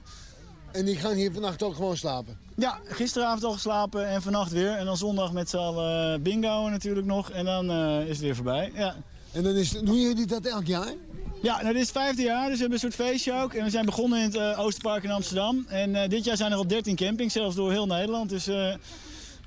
[0.71, 2.37] En die gaan hier vannacht ook gewoon slapen?
[2.59, 4.71] Ja, gisteravond al geslapen en vannacht weer.
[4.71, 7.31] En dan zondag met z'n allen bingo natuurlijk nog.
[7.31, 8.71] En dan eh, is het weer voorbij.
[8.75, 8.95] Ja.
[9.31, 10.93] En dan is, doen jullie dat elk jaar?
[11.41, 13.53] Ja, nou, dit is het vijfde jaar, dus we hebben een soort feestje ook.
[13.53, 15.65] En we zijn begonnen in het eh, Oosterpark in Amsterdam.
[15.67, 18.29] En eh, dit jaar zijn er al 13 campings, zelfs door heel Nederland.
[18.29, 18.71] Dus eh,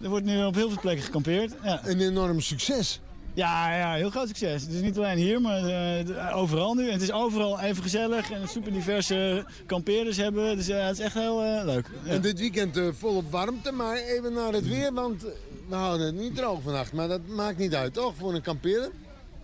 [0.01, 1.55] er wordt nu op heel veel plekken gekampeerd.
[1.63, 1.81] Ja.
[1.85, 3.01] Een enorm succes.
[3.35, 4.63] Ja, ja, heel groot succes.
[4.63, 6.87] Het is niet alleen hier, maar eh, overal nu.
[6.87, 10.57] En het is overal even gezellig en super diverse kampeerders hebben.
[10.57, 11.91] Dus ja, het is echt heel eh, leuk.
[12.05, 15.31] En dit weekend eh, volop warmte, maar even naar het weer, want eh,
[15.69, 16.93] we houden het niet droog vannacht.
[16.93, 18.91] Maar dat maakt niet uit, toch, voor een kampeerder?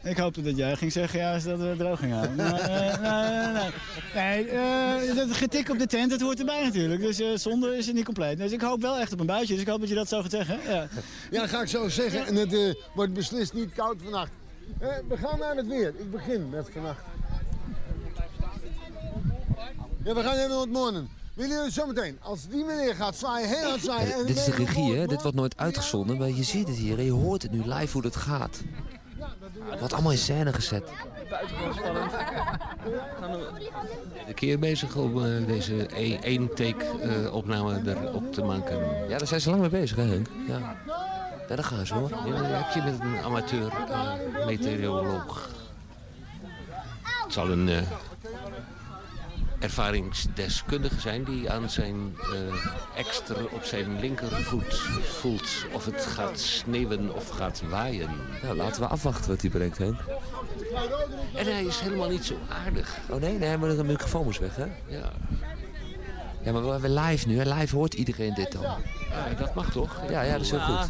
[0.07, 2.37] Ik hoopte dat jij ging zeggen ja, dat we het droog gingen houden.
[2.37, 3.71] Maar, eh, nee, nee, nee.
[4.14, 7.01] Nee, eh, dat getik op de tent, dat hoort erbij natuurlijk.
[7.01, 8.38] Dus eh, zonder is het niet compleet.
[8.38, 9.53] Dus ik hoop wel echt op een buitje.
[9.53, 10.59] Dus ik hoop dat je dat zo gaat zeggen.
[10.66, 10.88] Ja.
[11.31, 12.27] Ja, dat ga ik zo zeggen.
[12.27, 14.31] En het eh, wordt beslist niet koud vannacht.
[15.09, 15.88] We gaan naar het weer.
[15.97, 17.01] Ik begin met vannacht.
[20.05, 21.09] Ja, we gaan even ontmoeten.
[21.35, 24.14] Willen jullie zometeen, als die meneer gaat zwaaien, heel hard zwaaien...
[24.14, 25.07] en Dit is de regie, hè?
[25.07, 27.92] Dit wordt nooit uitgezonden, maar je ziet het hier en je hoort het nu live
[27.92, 28.61] hoe het gaat.
[29.79, 30.90] Wordt allemaal in scène gezet.
[31.31, 32.12] Buitengewoon spannend.
[34.27, 38.79] De keer bezig om eh, deze e- één take eh, opname erop te maken.
[39.09, 40.29] Ja, daar zijn ze lang mee bezig, hè, Henk?
[40.49, 40.77] Ja.
[41.49, 42.11] Ja, daar gaan ze, hoor.
[42.11, 45.49] Ja, heb je met een amateur eh, meteoroloog.
[47.03, 47.69] Het zal een
[49.59, 57.14] ervaringsdeskundige zijn die aan zijn eh extra op zijn linkervoet voelt of het gaat sneeuwen
[57.14, 58.11] of gaat waaien.
[58.42, 59.99] Nou, laten we afwachten wat hij brengt, Henk.
[61.35, 62.35] En hij is helemaal niet zo
[62.66, 62.99] aardig.
[63.11, 64.66] Oh nee, nee, maar de microfoon moest weg, hè?
[64.87, 65.12] Ja,
[66.42, 67.55] Ja, maar we hebben live nu, hè?
[67.55, 68.62] Live hoort iedereen dit dan.
[68.62, 70.01] Ja, dat mag toch?
[70.11, 70.88] Ja, ja, dat is heel goed.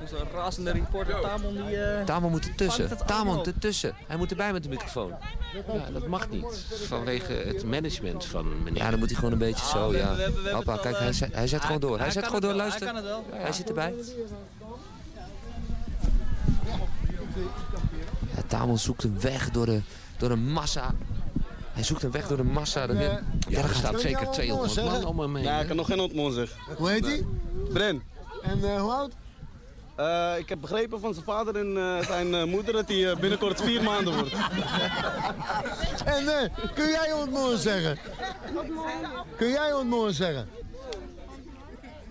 [0.00, 1.76] Onze razende reporter Tamon die...
[1.76, 2.88] eh, Tamon moet ertussen.
[3.06, 3.94] Tamon allemaal ertussen.
[4.06, 5.12] Hij moet erbij met de microfoon.
[5.72, 6.66] Ja, dat mag niet.
[6.86, 8.82] Vanwege het management van meneer.
[8.82, 10.14] Ja, dan moet hij gewoon een beetje zo, Ah, we ja.
[10.14, 11.94] we we kijk, al, hij eh, zet, hij zet gewoon door.
[11.94, 12.86] Hij hij zet gewoon door, hij luister.
[12.86, 13.24] kan het wel.
[13.32, 13.94] Hij zit erbij.
[18.36, 19.80] Ja, Tamon zoekt een weg door de,
[20.16, 20.94] door de massa.
[21.72, 22.88] Hij zoekt een weg door de massa.
[22.88, 25.42] Eh, Ja, Ja, er gaat staat zeker ik jou 200 wat man om me mee.
[25.42, 26.56] Ja, ik kan nog geen ontmoen zeg.
[26.76, 27.24] Hoe heet hij?
[27.72, 28.02] Bren,
[28.42, 29.12] En eh, hoe oud?
[29.98, 33.60] Eh, ik heb begrepen van zijn vader en eh, zijn eh, moeder dat hij binnenkort
[33.62, 34.32] vier maanden wordt.
[36.04, 37.98] En eh, kun jij ontmoeten zeggen?
[39.36, 40.48] Kun jij ontmoeten zeggen?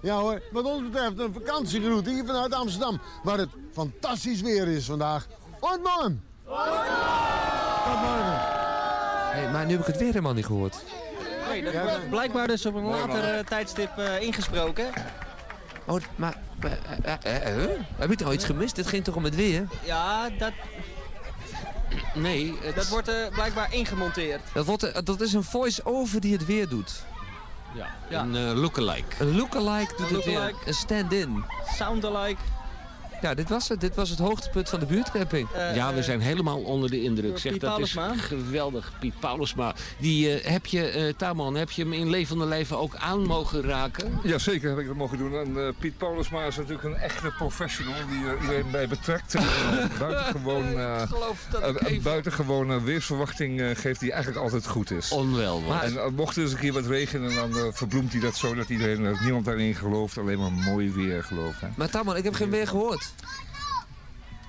[0.01, 4.85] Ja hoor, wat ons betreft een vakantiegroet hier vanuit Amsterdam, waar het fantastisch weer is
[4.85, 5.27] vandaag.
[5.59, 6.23] Ontmoeten!
[6.45, 8.39] Tot morgen.
[9.31, 10.83] Hey, maar nu heb ik het weer helemaal niet gehoord.
[11.49, 14.85] Nee, dat blijkbaar dus op een later tijdstip eh, ingesproken.
[15.87, 16.37] Oh, maar...
[16.59, 16.71] eh,
[17.23, 17.69] eh, eh?
[17.95, 18.75] Heb ik nou iets gemist?
[18.75, 19.67] Dit ging toch om het weer?
[19.83, 20.51] Ja, dat,
[22.13, 24.41] Nee, het, dat wordt eh, blijkbaar ingemonteerd.
[24.53, 27.03] Dat, wordt, dat is een voice-over die het weer doet.
[27.75, 28.21] ja, Ja.
[28.21, 29.15] een lookalike.
[29.19, 30.53] Een lookalike doet Een het weer.
[30.65, 31.43] Een stand-in.
[31.75, 32.41] Sound-alike.
[33.21, 33.81] Ja, dit was het.
[33.81, 35.47] Dit was het hoogtepunt van de buurtcamping.
[35.51, 37.37] eh, Ja, we eh, zijn helemaal onder de indruk.
[37.37, 38.23] Zeg, Piet dat is Paulusma.
[38.23, 38.91] geweldig.
[38.99, 39.75] Piet Paulusma.
[39.99, 43.61] Die eh, heb je, eh Tamon, heb je hem in levende leven ook aan mogen
[43.63, 44.19] raken?
[44.23, 45.33] Jazeker heb ik dat mogen doen.
[45.35, 49.35] En eh, Piet Paulusma is natuurlijk een echte professional die er iedereen bij betrekt.
[49.35, 49.41] Uh,
[49.99, 52.03] buitengewoon, eh, Ik geloof dat ik een, een even...
[52.03, 55.11] buitengewone weersverwachting eh, geeft die eigenlijk altijd goed is.
[55.11, 55.81] Onwel, man.
[55.81, 59.03] En mocht er eens een keer wat regenen, dan verbloemt hij dat zo dat iedereen,
[59.03, 61.61] dat niemand daarin gelooft, alleen maar mooi weer gelooft.
[61.61, 61.67] Hè.
[61.75, 63.06] Maar Tamon, ik heb geen weer gehoord.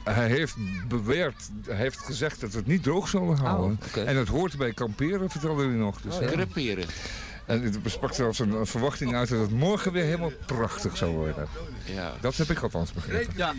[0.05, 0.55] Hij heeft
[0.89, 3.79] beweerd, hij heeft gezegd dat we het niet droog zullen houden.
[3.83, 4.01] Oh, oké.
[4.03, 6.01] En het hoort bij kamperen, vertelde hij nog.
[6.01, 6.29] Dus, Oh, ja.
[6.29, 6.87] Creperen.
[7.47, 11.11] En het besprak zelfs een, een verwachting uit dat het morgen weer helemaal prachtig zou
[11.15, 11.47] worden.
[11.85, 12.13] Ja.
[12.21, 13.33] Dat heb ik althans begrepen.
[13.37, 13.55] Ja,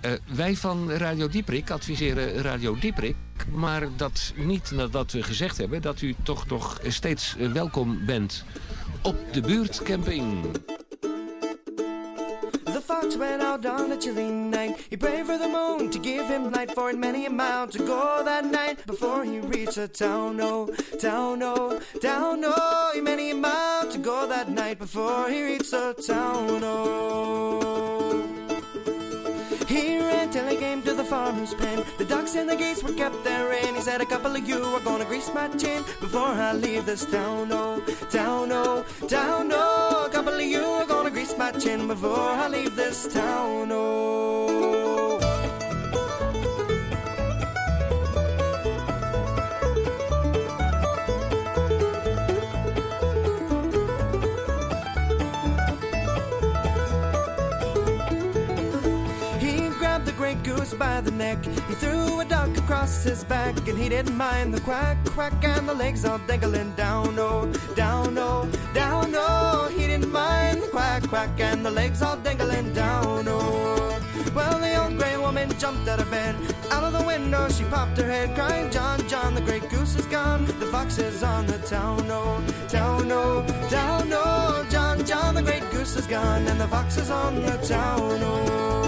[0.00, 3.16] Eh, wij van Radio Dieprik adviseren Radio Dieprik,
[3.52, 8.44] maar dat niet nadat we gezegd hebben dat u toch nog steeds eh, welkom bent
[9.02, 10.44] op de buurtcamping.
[12.84, 14.78] Fox went out on a chilly night.
[14.90, 17.78] He prayed for the moon to give him light for it many a mile to
[17.78, 20.38] go that night before he reached a town.
[20.40, 20.66] Oh,
[21.00, 23.00] town, oh, town, oh.
[23.02, 26.60] Many a mile to go that night before he reached a town.
[26.62, 28.43] Oh.
[29.74, 31.82] He ran till he came to the farmer's pen.
[31.98, 33.74] The ducks and the geese were kept therein.
[33.74, 37.04] He said, A couple of you are gonna grease my chin before I leave this
[37.04, 37.50] town.
[37.50, 40.06] Oh, town, oh, town, oh.
[40.06, 43.72] A couple of you are gonna grease my chin before I leave this town.
[43.72, 45.23] Oh.
[60.94, 61.44] By the neck.
[61.44, 65.68] He threw a duck across his back, and he didn't mind the quack, quack, and
[65.68, 69.68] the legs all dangling down, oh, down, oh, down, oh.
[69.76, 74.00] He didn't mind the quack, quack, and the legs all dangling down, oh.
[74.36, 76.36] Well, the old gray woman jumped out of bed.
[76.70, 80.06] Out of the window, she popped her head, crying, John, John, the great goose is
[80.06, 80.44] gone.
[80.60, 84.64] The fox is on the town, oh, town, oh, town, oh.
[84.70, 88.83] John, John, the great goose is gone, and the fox is on the town, oh.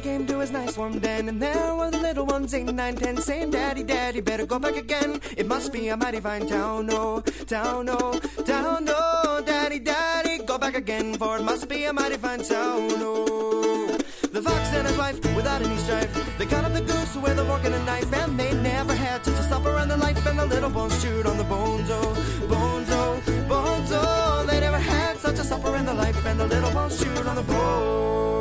[0.00, 3.16] Came to his nice warm den, and there were the little ones, eight, nine, ten,
[3.16, 5.20] saying, Daddy, Daddy, better go back again.
[5.36, 10.58] It must be a mighty fine town, oh, town, oh, town, oh, Daddy, Daddy, go
[10.58, 13.98] back again, for it must be a mighty fine town, oh.
[14.32, 17.44] The fox and his wife, without any strife, they cut up the goose with a
[17.44, 20.38] fork and a knife, and they never had such a supper in their life, and
[20.38, 22.14] the little bones chewed on the bones, oh,
[22.48, 24.44] bones, oh, bones, oh.
[24.46, 27.36] They never had such a supper in their life, and the little bones chewed on
[27.36, 28.39] the bones.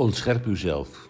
[0.00, 1.08] Ontscherp uzelf.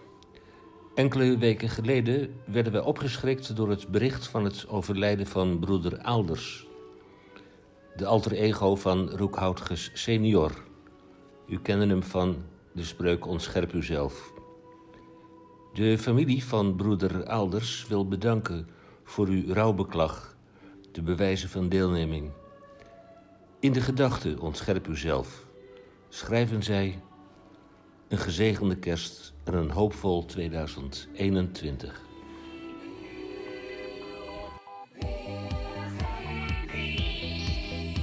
[0.95, 6.67] Enkele weken geleden werden wij opgeschrikt door het bericht van het overlijden van broeder Alders.
[7.95, 10.51] De alter ego van Roekhoutges senior.
[11.47, 14.33] U kende hem van de spreuk Ontscherp uzelf.
[15.73, 18.67] De familie van broeder Alders wil bedanken
[19.03, 20.35] voor uw rouwbeklag,
[20.91, 22.31] de bewijzen van deelneming.
[23.59, 25.45] In de gedachte Ontscherp uzelf
[26.09, 26.99] schrijven zij
[28.11, 32.01] een gezegende kerst en een hoopvol 2021.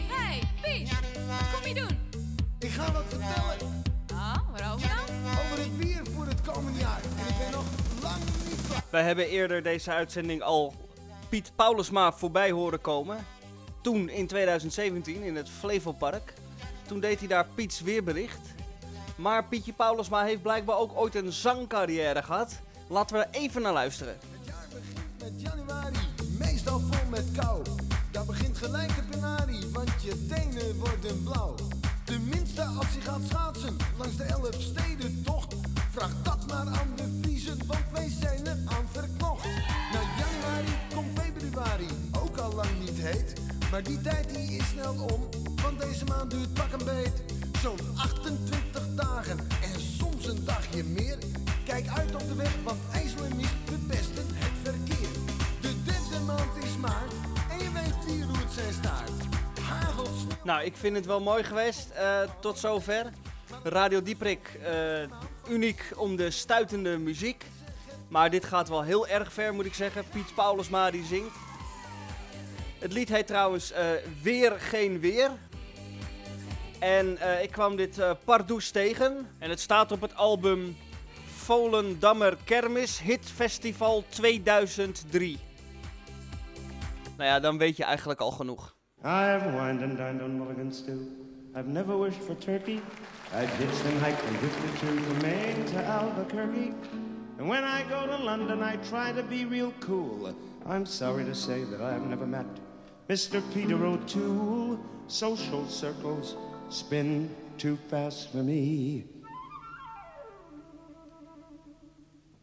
[0.08, 0.90] Hey, Pies,
[1.26, 1.98] wat kom je doen?
[2.58, 3.82] Ik ga wat vertellen
[4.12, 5.16] Oh, waarover dan?
[5.30, 7.00] over het weer voor het komende jaar.
[7.18, 7.64] En ik ben nog
[8.02, 8.84] lang niet klaar.
[8.90, 10.74] Wij hebben eerder deze uitzending al
[11.28, 13.16] Piet Paulusma voorbij horen komen.
[13.82, 16.32] Toen in 2017 in het Flevopark.
[16.86, 18.56] Toen deed hij daar Piets weerbericht.
[19.18, 22.60] Maar Pietje Paulusma heeft blijkbaar ook ooit een zangcarrière gehad.
[22.88, 24.16] Laten we er even naar luisteren.
[25.18, 25.98] Met januari,
[26.38, 27.62] meestal vol met kou.
[28.10, 31.54] Daar begint gelijk de penarie, want je tenen worden blauw.
[32.04, 35.54] Tenminste als je gaat schaatsen langs de elf steden tocht.
[35.90, 39.44] Vraag dat maar aan de Friesen, want wij zijn er aan verknocht.
[39.92, 41.86] Na januari komt februari,
[42.22, 43.32] ook al lang niet heet.
[43.70, 45.28] Maar die tijd die is snel om,
[45.62, 47.37] want deze maand duurt pak een beet.
[47.62, 51.18] Zo'n 28 dagen en soms een dagje meer.
[51.64, 55.08] Kijk uit op de weg, want ijzel en mist verpesten het verkeer.
[55.60, 57.12] De derde maand is maart
[57.50, 59.10] en je weet wie roert zijn staart.
[59.60, 60.06] Hagel,
[60.44, 63.10] Nou, ik vind het wel mooi geweest eh, tot zover.
[63.62, 64.72] Radio Dieprik, eh,
[65.48, 67.44] uniek om de stuitende muziek.
[68.08, 70.04] Maar dit gaat wel heel erg ver, moet ik zeggen.
[70.12, 71.36] Piet Paulusma die zingt.
[72.78, 73.86] Het lied heet trouwens eh,
[74.22, 75.30] Weer Geen Weer.
[76.78, 79.28] En eh, ik kwam dit eh Pardoes tegen.
[79.38, 80.76] En het staat op het album
[81.26, 85.38] Volendammer Kermis Hit Festival 2003.
[87.16, 88.74] Nou ja, dan weet je eigenlijk al genoeg.
[89.04, 91.00] I've wined and dined on mulligan stew.
[91.56, 92.80] I've never wished for turkey.
[93.32, 96.72] I ditched and hiked from Whistler to Maine to Albuquerque.
[97.38, 100.34] And when I go to London, I try to be real cool.
[100.66, 102.46] I'm sorry to say that I've never met
[103.08, 103.42] Mr.
[103.54, 104.78] Peter O'Toole.
[105.06, 106.36] Social circles
[106.70, 109.04] spin too fast for me.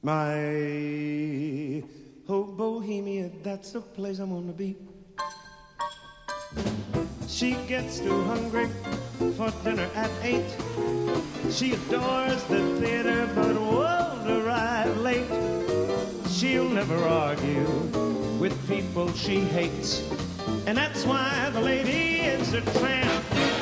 [0.01, 1.84] My
[2.30, 4.76] oh Bohemia, that's the place I wanna be.
[7.28, 8.69] She gets too hungry
[9.36, 10.45] for dinner at eight.
[11.51, 15.28] She adores the theater but won't arrive late.
[16.30, 17.67] She'll never argue
[18.39, 20.03] with people she hates.
[20.67, 23.55] And that's why the lady is a tramp.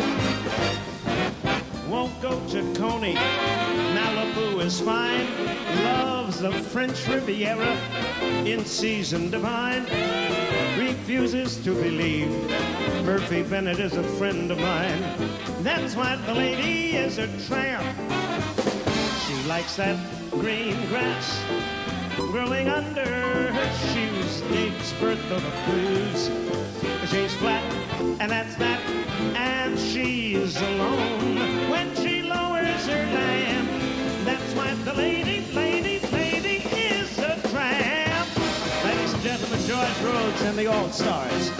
[1.94, 3.14] Won't go to Coney.
[3.14, 5.28] Malibu is fine.
[5.84, 7.78] Loves the French Riviera
[8.48, 9.84] in season divine.
[10.76, 12.32] Refuses to believe
[13.06, 15.04] Murphy Bennett is a friend of mine.
[15.62, 17.86] That's why the lady is a tramp.
[19.28, 20.00] She likes that
[20.32, 21.44] green grass
[22.16, 24.42] growing under her shoes.
[24.50, 26.32] Dave's birth of the blues.
[27.12, 27.64] She's flat,
[28.20, 29.03] and that's that.
[29.78, 33.70] She's alone when she lowers her lamp.
[34.26, 38.30] That's why the lady, lady, lady is a tramp.
[38.84, 41.52] Ladies and gentlemen, George Rhodes and the All Stars.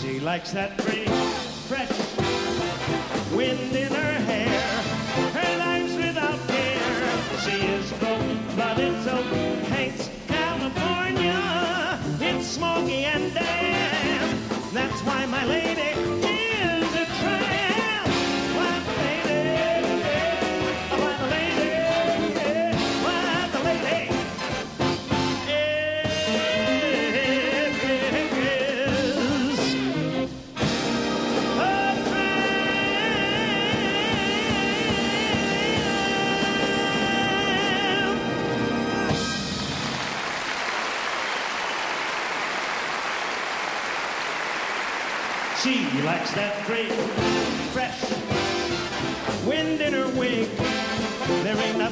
[0.00, 1.06] She likes that pretty,
[1.68, 2.07] fresh
[3.48, 4.82] wind in her hair.
[5.38, 7.18] Her life's without care.
[7.44, 9.26] She is broke, but it's oak.
[9.72, 11.40] Hates California.
[12.20, 14.72] It's smoky and damp.
[14.72, 16.07] That's why my lady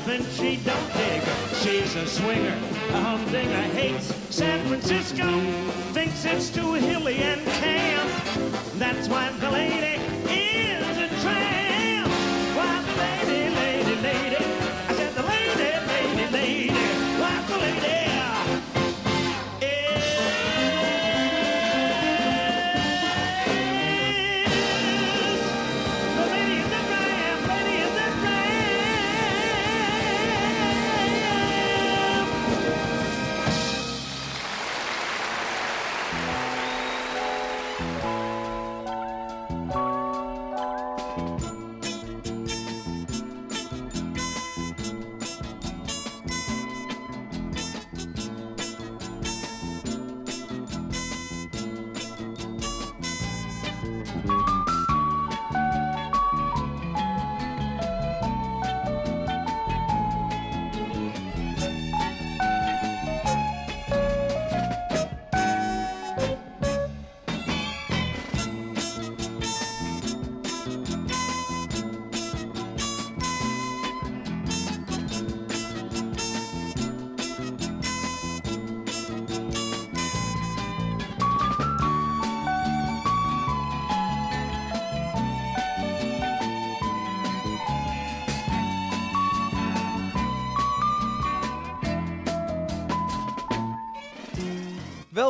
[0.07, 1.23] nothing she don't dig.
[1.55, 2.57] She's a swinger,
[2.91, 5.41] a humdinger, hates San Francisco,
[5.93, 8.11] thinks it's too hilly and camp.
[8.79, 9.95] That's why the lady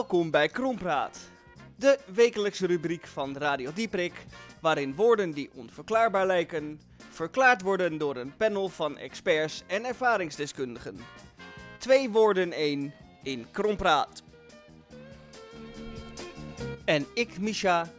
[0.08, 1.18] Welkom bij Krompraat,
[1.76, 4.12] de wekelijkse rubriek van Radio Dieprik,
[4.60, 6.80] waarin woorden die onverklaarbaar lijken,
[7.10, 10.98] verklaard worden door een panel van experts en ervaringsdeskundigen.
[11.78, 14.22] Twee woorden één in Krompraat.
[16.84, 17.92] En ik, Misha,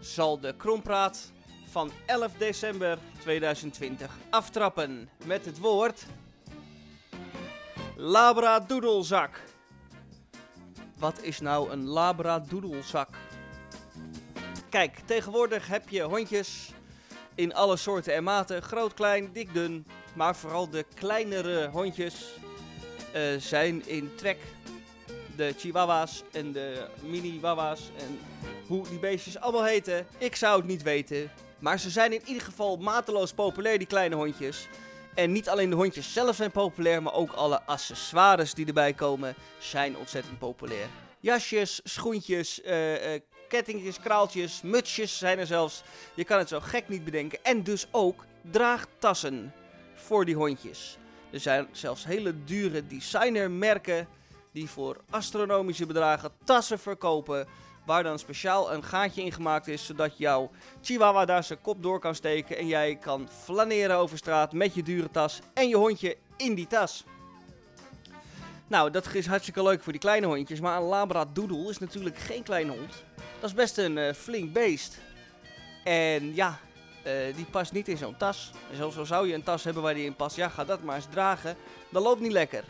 [0.00, 1.32] zal de Krompraat
[1.70, 6.06] van 11 december 2020 aftrappen met het woord
[7.96, 9.51] Labradoedelzak.
[11.02, 13.08] Wat is nou een labradoedelzak?
[14.68, 16.72] Kijk, tegenwoordig heb je hondjes
[17.34, 18.62] in alle soorten en maten.
[18.62, 19.86] Groot, klein, dik, dun.
[20.14, 22.34] Maar vooral de kleinere hondjes
[23.12, 24.38] eh, zijn in trek.
[25.36, 28.18] De chihuahua's en de mini-wawa's en
[28.66, 30.06] hoe die beestjes allemaal heten.
[30.18, 31.30] Ik zou het niet weten.
[31.58, 34.68] Maar ze zijn in ieder geval mateloos populair, die kleine hondjes.
[35.14, 39.34] En niet alleen de hondjes zelf zijn populair, maar ook alle accessoires die erbij komen
[39.58, 40.86] zijn ontzettend populair.
[41.20, 45.82] Jasjes, schoentjes, eh, kettingjes, kraaltjes, mutsjes zijn er zelfs.
[46.14, 47.38] Je kan het zo gek niet bedenken.
[47.42, 49.52] En dus ook draagtassen
[49.94, 50.98] voor die hondjes.
[51.30, 54.08] Er zijn zelfs hele dure designermerken
[54.52, 57.46] die voor astronomische bedragen tassen verkopen.
[57.84, 62.00] Waar dan speciaal een gaatje in gemaakt is, zodat jouw chihuahua daar zijn kop door
[62.00, 62.56] kan steken.
[62.56, 66.66] En jij kan flaneren over straat met je dure tas en je hondje in die
[66.66, 67.04] tas.
[68.66, 70.60] Nou, dat is hartstikke leuk voor die kleine hondjes.
[70.60, 73.04] Maar een labradoodle is natuurlijk geen kleine hond.
[73.40, 74.98] Dat is best een eh, flink beest.
[75.84, 76.58] En ja,
[77.02, 78.50] eh, die past niet in zo'n tas.
[78.70, 80.36] En zo, zo zou je een tas hebben waar die in past.
[80.36, 81.56] Ja, ga dat maar eens dragen.
[81.88, 82.64] Dat loopt niet lekker.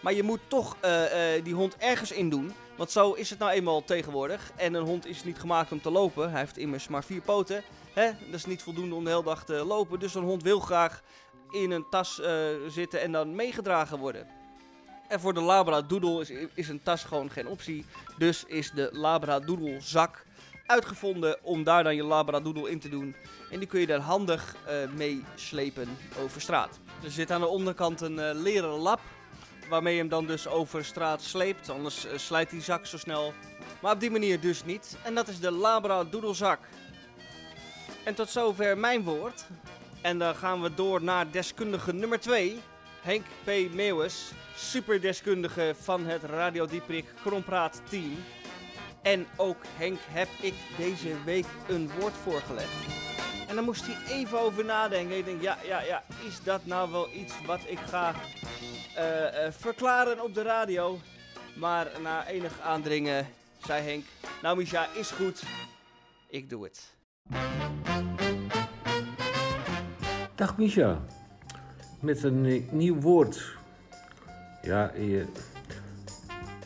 [0.00, 1.00] Maar je moet toch eh,
[1.42, 2.52] die hond ergens in doen.
[2.76, 4.50] Want zo is het nou eenmaal tegenwoordig.
[4.56, 6.30] En een hond is niet gemaakt om te lopen.
[6.30, 7.62] Hij heeft immers maar vier poten.
[7.92, 8.06] Hè?
[8.06, 9.98] Dat is niet voldoende om de hele dag te lopen.
[9.98, 11.02] Dus een hond wil graag
[11.50, 12.32] in een tas eh,
[12.68, 14.26] zitten en dan meegedragen worden.
[15.08, 17.84] En voor de Labradoodle is, is een tas gewoon geen optie.
[18.18, 20.26] Dus is de Labradoodle zak
[20.66, 23.16] uitgevonden om daar dan je labradoodle in te doen.
[23.50, 25.88] En die kun je daar handig eh, mee slepen
[26.22, 26.78] over straat.
[27.04, 29.00] Er zit aan de onderkant een eh, leren lap,
[29.68, 31.70] waarmee je hem dan dus over straat sleept.
[31.70, 33.32] Anders eh, slijt die zak zo snel.
[33.80, 34.96] Maar op die manier dus niet.
[35.02, 36.58] En dat is de labradoedelzak.
[38.04, 39.46] En tot zover mijn woord.
[40.00, 42.60] En dan gaan we door naar deskundige nummer 2.
[43.00, 43.74] Henk P.
[43.74, 48.24] Meeuwis, superdeskundige van het Radio Dieprik Krompraat team.
[49.02, 53.15] En ook Henk heb ik deze week een woord voorgelegd.
[53.48, 55.16] En dan moest hij even over nadenken.
[55.16, 58.14] Ik denk, ja, ja, ja, is dat nou wel iets wat ik ga
[58.94, 60.98] eh, eh, verklaren op de radio?
[61.56, 63.26] Maar na enig aandringen
[63.66, 64.04] zei Henk,
[64.42, 65.42] nou Misha, is goed.
[66.28, 66.94] Ik doe het.
[70.34, 71.00] Dag Misha,
[72.00, 73.56] met een nieuw woord.
[74.62, 75.24] Ja, eh,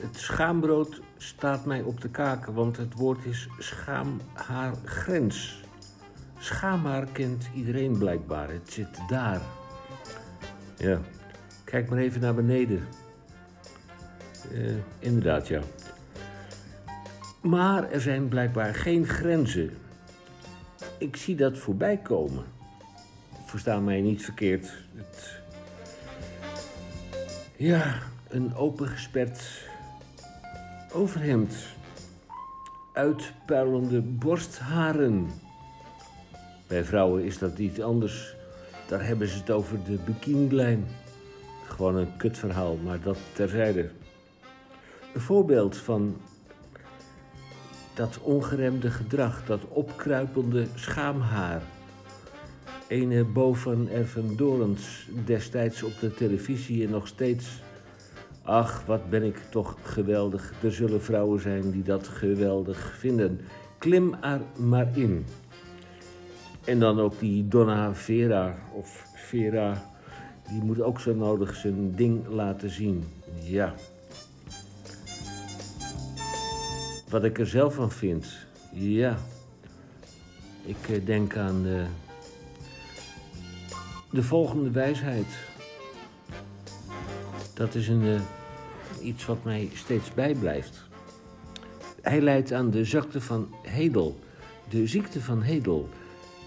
[0.00, 5.60] het schaambrood staat mij op de kaken, want het woord is schaamhaargrens.
[6.40, 9.40] Schaamhaar kent iedereen blijkbaar, het zit daar.
[10.76, 11.00] Ja,
[11.64, 12.86] kijk maar even naar beneden.
[14.52, 15.60] Eh, inderdaad, ja.
[17.40, 19.70] Maar er zijn blijkbaar geen grenzen.
[20.98, 22.44] Ik zie dat voorbij komen.
[23.44, 24.72] Versta mij niet verkeerd.
[24.94, 25.40] Het...
[27.56, 29.68] Ja, een opengesperd
[30.92, 31.54] overhemd.
[32.92, 35.30] Uitpuilende borstharen.
[36.70, 38.34] Bij vrouwen is dat niet anders.
[38.88, 40.86] Daar hebben ze het over de bikinilijn.
[41.68, 43.90] Gewoon een kutverhaal, maar dat terzijde.
[45.14, 46.16] Een voorbeeld van
[47.94, 51.62] dat ongeremde gedrag, dat opkruipende schaamhaar.
[52.88, 57.62] Ene Bo van Ervendorens destijds op de televisie en nog steeds.
[58.42, 60.52] Ach, wat ben ik toch geweldig.
[60.62, 63.40] Er zullen vrouwen zijn die dat geweldig vinden.
[63.78, 65.24] Klim er maar in.
[66.70, 69.90] En dan ook die Donna Vera, of Vera,
[70.48, 73.04] die moet ook zo nodig zijn ding laten zien.
[73.42, 73.74] Ja.
[77.08, 78.26] Wat ik er zelf van vind,
[78.72, 79.16] ja.
[80.64, 81.84] Ik eh, denk aan de,
[84.10, 85.38] de volgende wijsheid.
[87.54, 90.82] Dat is een, eh, iets wat mij steeds bijblijft.
[92.02, 94.18] Hij leidt aan de zakte van Hedel,
[94.68, 95.88] de ziekte van Hedel.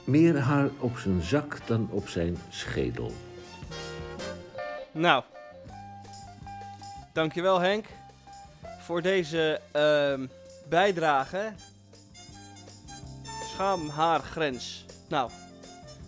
[0.03, 3.11] Meer haar op zijn zak dan op zijn schedel.
[4.91, 5.23] Nou,
[7.13, 7.85] dankjewel Henk
[8.79, 10.27] voor deze ehm,
[10.69, 11.53] bijdrage.
[13.43, 14.85] Schaamhaargrens.
[15.09, 15.31] Nou,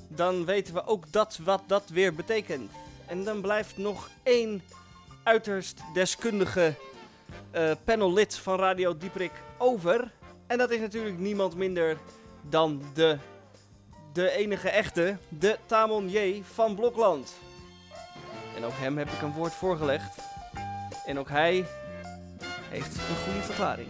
[0.08, 2.72] dan weten we ook dat wat dat weer betekent.
[3.06, 4.62] En dan blijft nog één
[5.24, 6.74] uiterst deskundige
[7.52, 10.12] eh, panellid van Radio Dieprik over.
[10.48, 11.98] En dat is natuurlijk niemand minder
[12.50, 13.18] dan de,
[14.16, 17.34] de enige echte, de Tamon J van Blokland.
[18.56, 20.18] En ook hem heb ik een woord voorgelegd.
[21.06, 21.66] En ook hij
[22.70, 23.88] heeft een goede verklaring.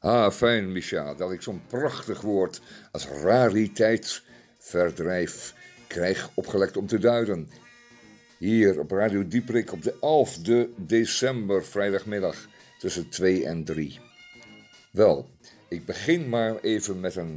[0.00, 2.60] Ah, fijn, Micha, dat ik zo'n prachtig woord
[2.92, 5.54] als rariteitsverdrijf
[5.86, 7.48] krijg opgelegd om te duiden.
[8.38, 12.36] Hier op Radio Dieprik op de 11e december, vrijdagmiddag,
[12.78, 14.00] tussen 2 en 3.
[14.90, 15.28] Wel,
[15.70, 17.36] ik begin maar even met een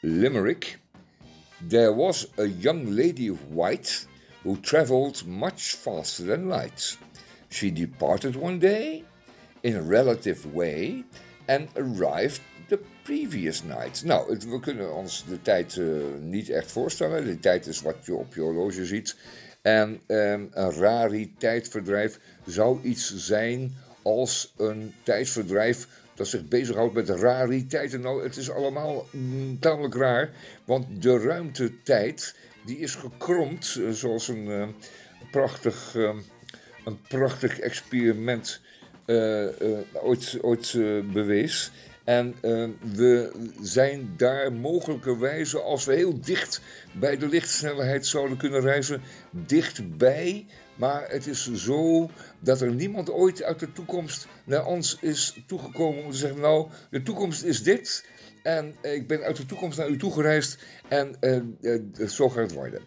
[0.00, 0.78] limerick.
[1.68, 4.06] There was a young lady of white
[4.42, 6.98] who traveled much faster than light.
[7.48, 9.04] She departed one day
[9.60, 11.04] in a relative way
[11.46, 14.04] and arrived the previous night.
[14.04, 15.86] Nou, we kunnen ons de tijd eh,
[16.20, 17.24] niet echt voorstellen.
[17.24, 19.16] De tijd is wat je op je horloge ziet.
[19.62, 28.00] En ehm, een rariteitsverdrijf zou iets zijn als een tijdsverdrijf dat zich bezighoudt met rariteiten.
[28.00, 30.30] Nou, het is allemaal mm, tamelijk raar,
[30.64, 32.34] want de ruimtetijd
[32.64, 34.68] die is gekromd, eh, zoals een eh,
[35.30, 36.14] prachtig, eh,
[36.84, 38.60] een prachtig experiment
[39.92, 40.72] ooit, ooit
[41.12, 41.70] bewees.
[42.04, 42.34] En
[42.94, 43.32] we
[43.62, 46.60] zijn daar mogelijkerwijze, als we heel dicht
[46.92, 50.46] bij de lichtsnelheid zouden kunnen reizen, dichtbij.
[50.82, 56.04] Maar het is zo dat er niemand ooit uit de toekomst naar ons is toegekomen
[56.04, 58.06] om te zeggen: Nou, de toekomst is dit.
[58.42, 60.58] En ik ben uit de toekomst naar u toegereisd
[60.88, 62.80] en eh, eh, zo gaat het worden.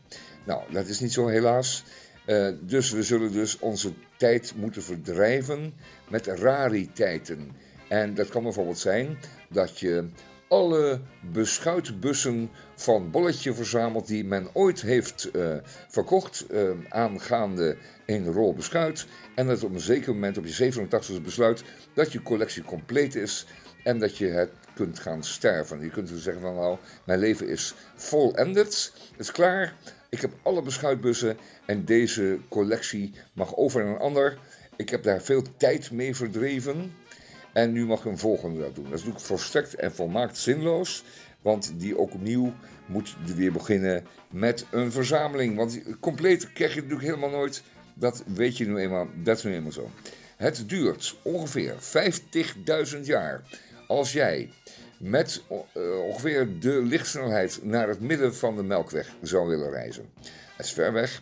[0.46, 1.84] Nou, dat is niet zo helaas.
[2.26, 5.74] Eh, dus we zullen dus onze tijd moeten verdrijven
[6.10, 7.52] met rariteiten.
[7.88, 9.18] En dat kan bijvoorbeeld zijn
[9.50, 10.10] dat je
[10.48, 11.00] alle
[11.32, 15.56] beschuitbussen van Bolletje verzameld die men ooit heeft eh,
[15.90, 19.06] verkocht eh, aangaande een rol beschuit.
[19.36, 23.46] En dat op een zeker moment op je 87e besluit dat je collectie compleet is
[23.84, 25.82] en dat je het kunt gaan sterven.
[25.82, 29.76] Je kunt dus zeggen van nou, mijn leven is volended, het is klaar.
[30.10, 34.38] Ik heb alle beschuitbussen en deze collectie mag over naar een ander.
[34.76, 36.94] Ik heb daar veel tijd mee verdreven.
[37.56, 38.84] En nu mag een volgende dat doen.
[38.84, 41.04] Dat is natuurlijk volstrekt en volmaakt zinloos.
[41.42, 42.54] Want die ook opnieuw
[42.86, 45.56] moet weer beginnen met een verzameling.
[45.56, 47.64] Want compleet krijg je natuurlijk helemaal nooit.
[47.94, 49.08] Dat weet je nu eenmaal.
[49.24, 49.90] Dat is nu eenmaal zo.
[50.38, 51.76] Het duurt ongeveer
[52.96, 53.42] 50.000 jaar
[53.88, 54.50] als jij
[54.98, 60.10] met eh, ongeveer de lichtsnelheid naar het midden van de Melkweg zou willen reizen.
[60.56, 61.22] Het is ver weg.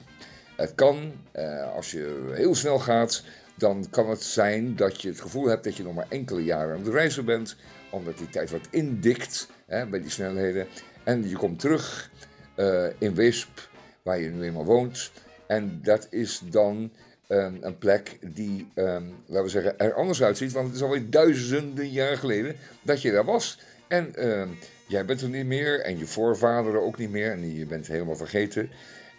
[0.56, 3.24] Het kan, eh, als je heel snel gaat,
[3.56, 6.76] dan kan het zijn dat je het gevoel hebt dat je nog maar enkele jaren
[6.76, 7.56] aan het reizen bent,
[7.90, 10.68] omdat die tijd wat indikt hè, bij die snelheden.
[11.04, 12.12] En je komt terug
[12.56, 13.70] eh, in Wisp,
[14.02, 15.12] waar je nu eenmaal woont.
[15.48, 16.92] En dat is dan
[17.28, 20.52] ehm, een plek die, ehm, laten we zeggen, er anders uitziet.
[20.52, 23.60] Want het is alweer duizenden jaar geleden dat je daar was.
[23.88, 24.48] En ehm,
[24.88, 27.32] jij bent er niet meer en je voorvaderen ook niet meer.
[27.32, 28.70] En je bent helemaal vergeten.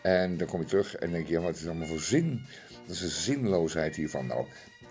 [0.03, 2.47] En dan kom je terug en denk je, ja, wat is allemaal voor zin?
[2.87, 4.27] Dat is de zinloosheid hiervan.
[4.27, 4.47] Nou,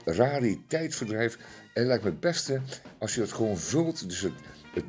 [0.05, 1.37] rariteitsverdrijf.
[1.73, 2.61] Het lijkt me het beste
[2.97, 4.09] als je het gewoon vult.
[4.09, 4.33] Dus het,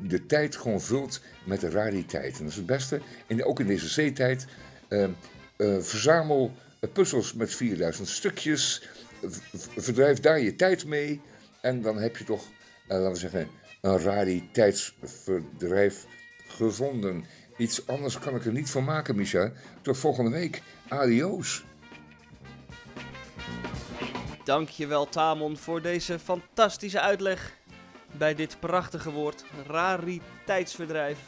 [0.01, 2.33] de tijd gewoon vult met de rariteit.
[2.37, 3.01] En dat is het beste.
[3.27, 4.45] En ook in deze zeetijd.
[4.87, 5.07] eh,
[5.79, 8.87] verzamel eh, puzzels met 4000 stukjes.
[9.77, 11.21] Verdrijf daar je tijd mee.
[11.61, 12.43] En dan heb je toch,
[12.87, 13.47] eh, laten we zeggen,
[13.81, 16.05] een rariteitsverdrijf
[16.47, 17.25] gevonden.
[17.57, 19.51] Iets anders kan ik er niet van maken, Micha.
[19.81, 20.61] Tot volgende week.
[20.87, 21.65] Adios.
[24.45, 27.53] Dankjewel Tamon voor deze fantastische uitleg
[28.11, 31.19] bij dit prachtige woord rariteitsverdrijf.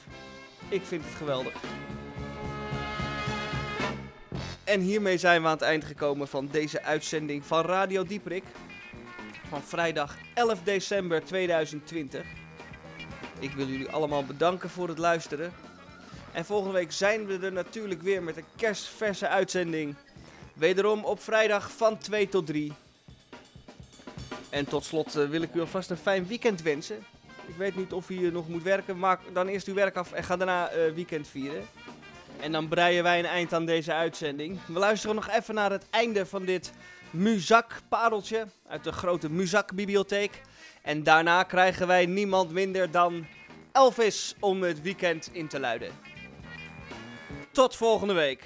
[0.70, 1.54] Ik vind het geweldig.
[4.64, 8.44] En hiermee zijn we aan het eind gekomen van deze uitzending van Radio Dieprik
[9.50, 12.26] van vrijdag 11 december 2020.
[13.40, 15.54] Ik wil jullie allemaal bedanken voor het luisteren.
[16.34, 19.96] En volgende week zijn we er natuurlijk weer met een kerstverse uitzending.
[20.54, 22.74] Wederom op vrijdag van 2 tot 3.
[24.58, 27.06] En tot slot eh, wil ik u alvast een fijn weekend wensen.
[27.48, 29.00] Ik weet niet of u hier nog moet werken.
[29.00, 31.66] Maak dan eerst uw werk af en ga daarna eh, weekend vieren.
[32.40, 34.60] En dan breien wij een eind aan deze uitzending.
[34.68, 36.72] We luisteren nog even naar het einde van dit
[37.12, 40.42] Muzak-pareltje uit de grote Muzak-bibliotheek.
[40.82, 43.26] En daarna krijgen wij niemand minder dan
[43.72, 45.92] Elvis om het weekend in te luiden.
[47.52, 48.44] Tot volgende week.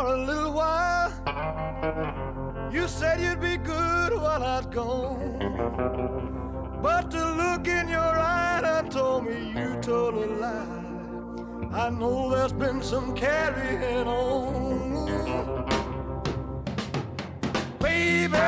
[0.00, 1.12] For a little while.
[2.72, 5.38] You said you'd be good while I'd gone.
[6.82, 11.84] But the look in your eye that told me you told a lie.
[11.84, 15.66] I know there's been some carrying on.
[17.78, 18.38] Baby,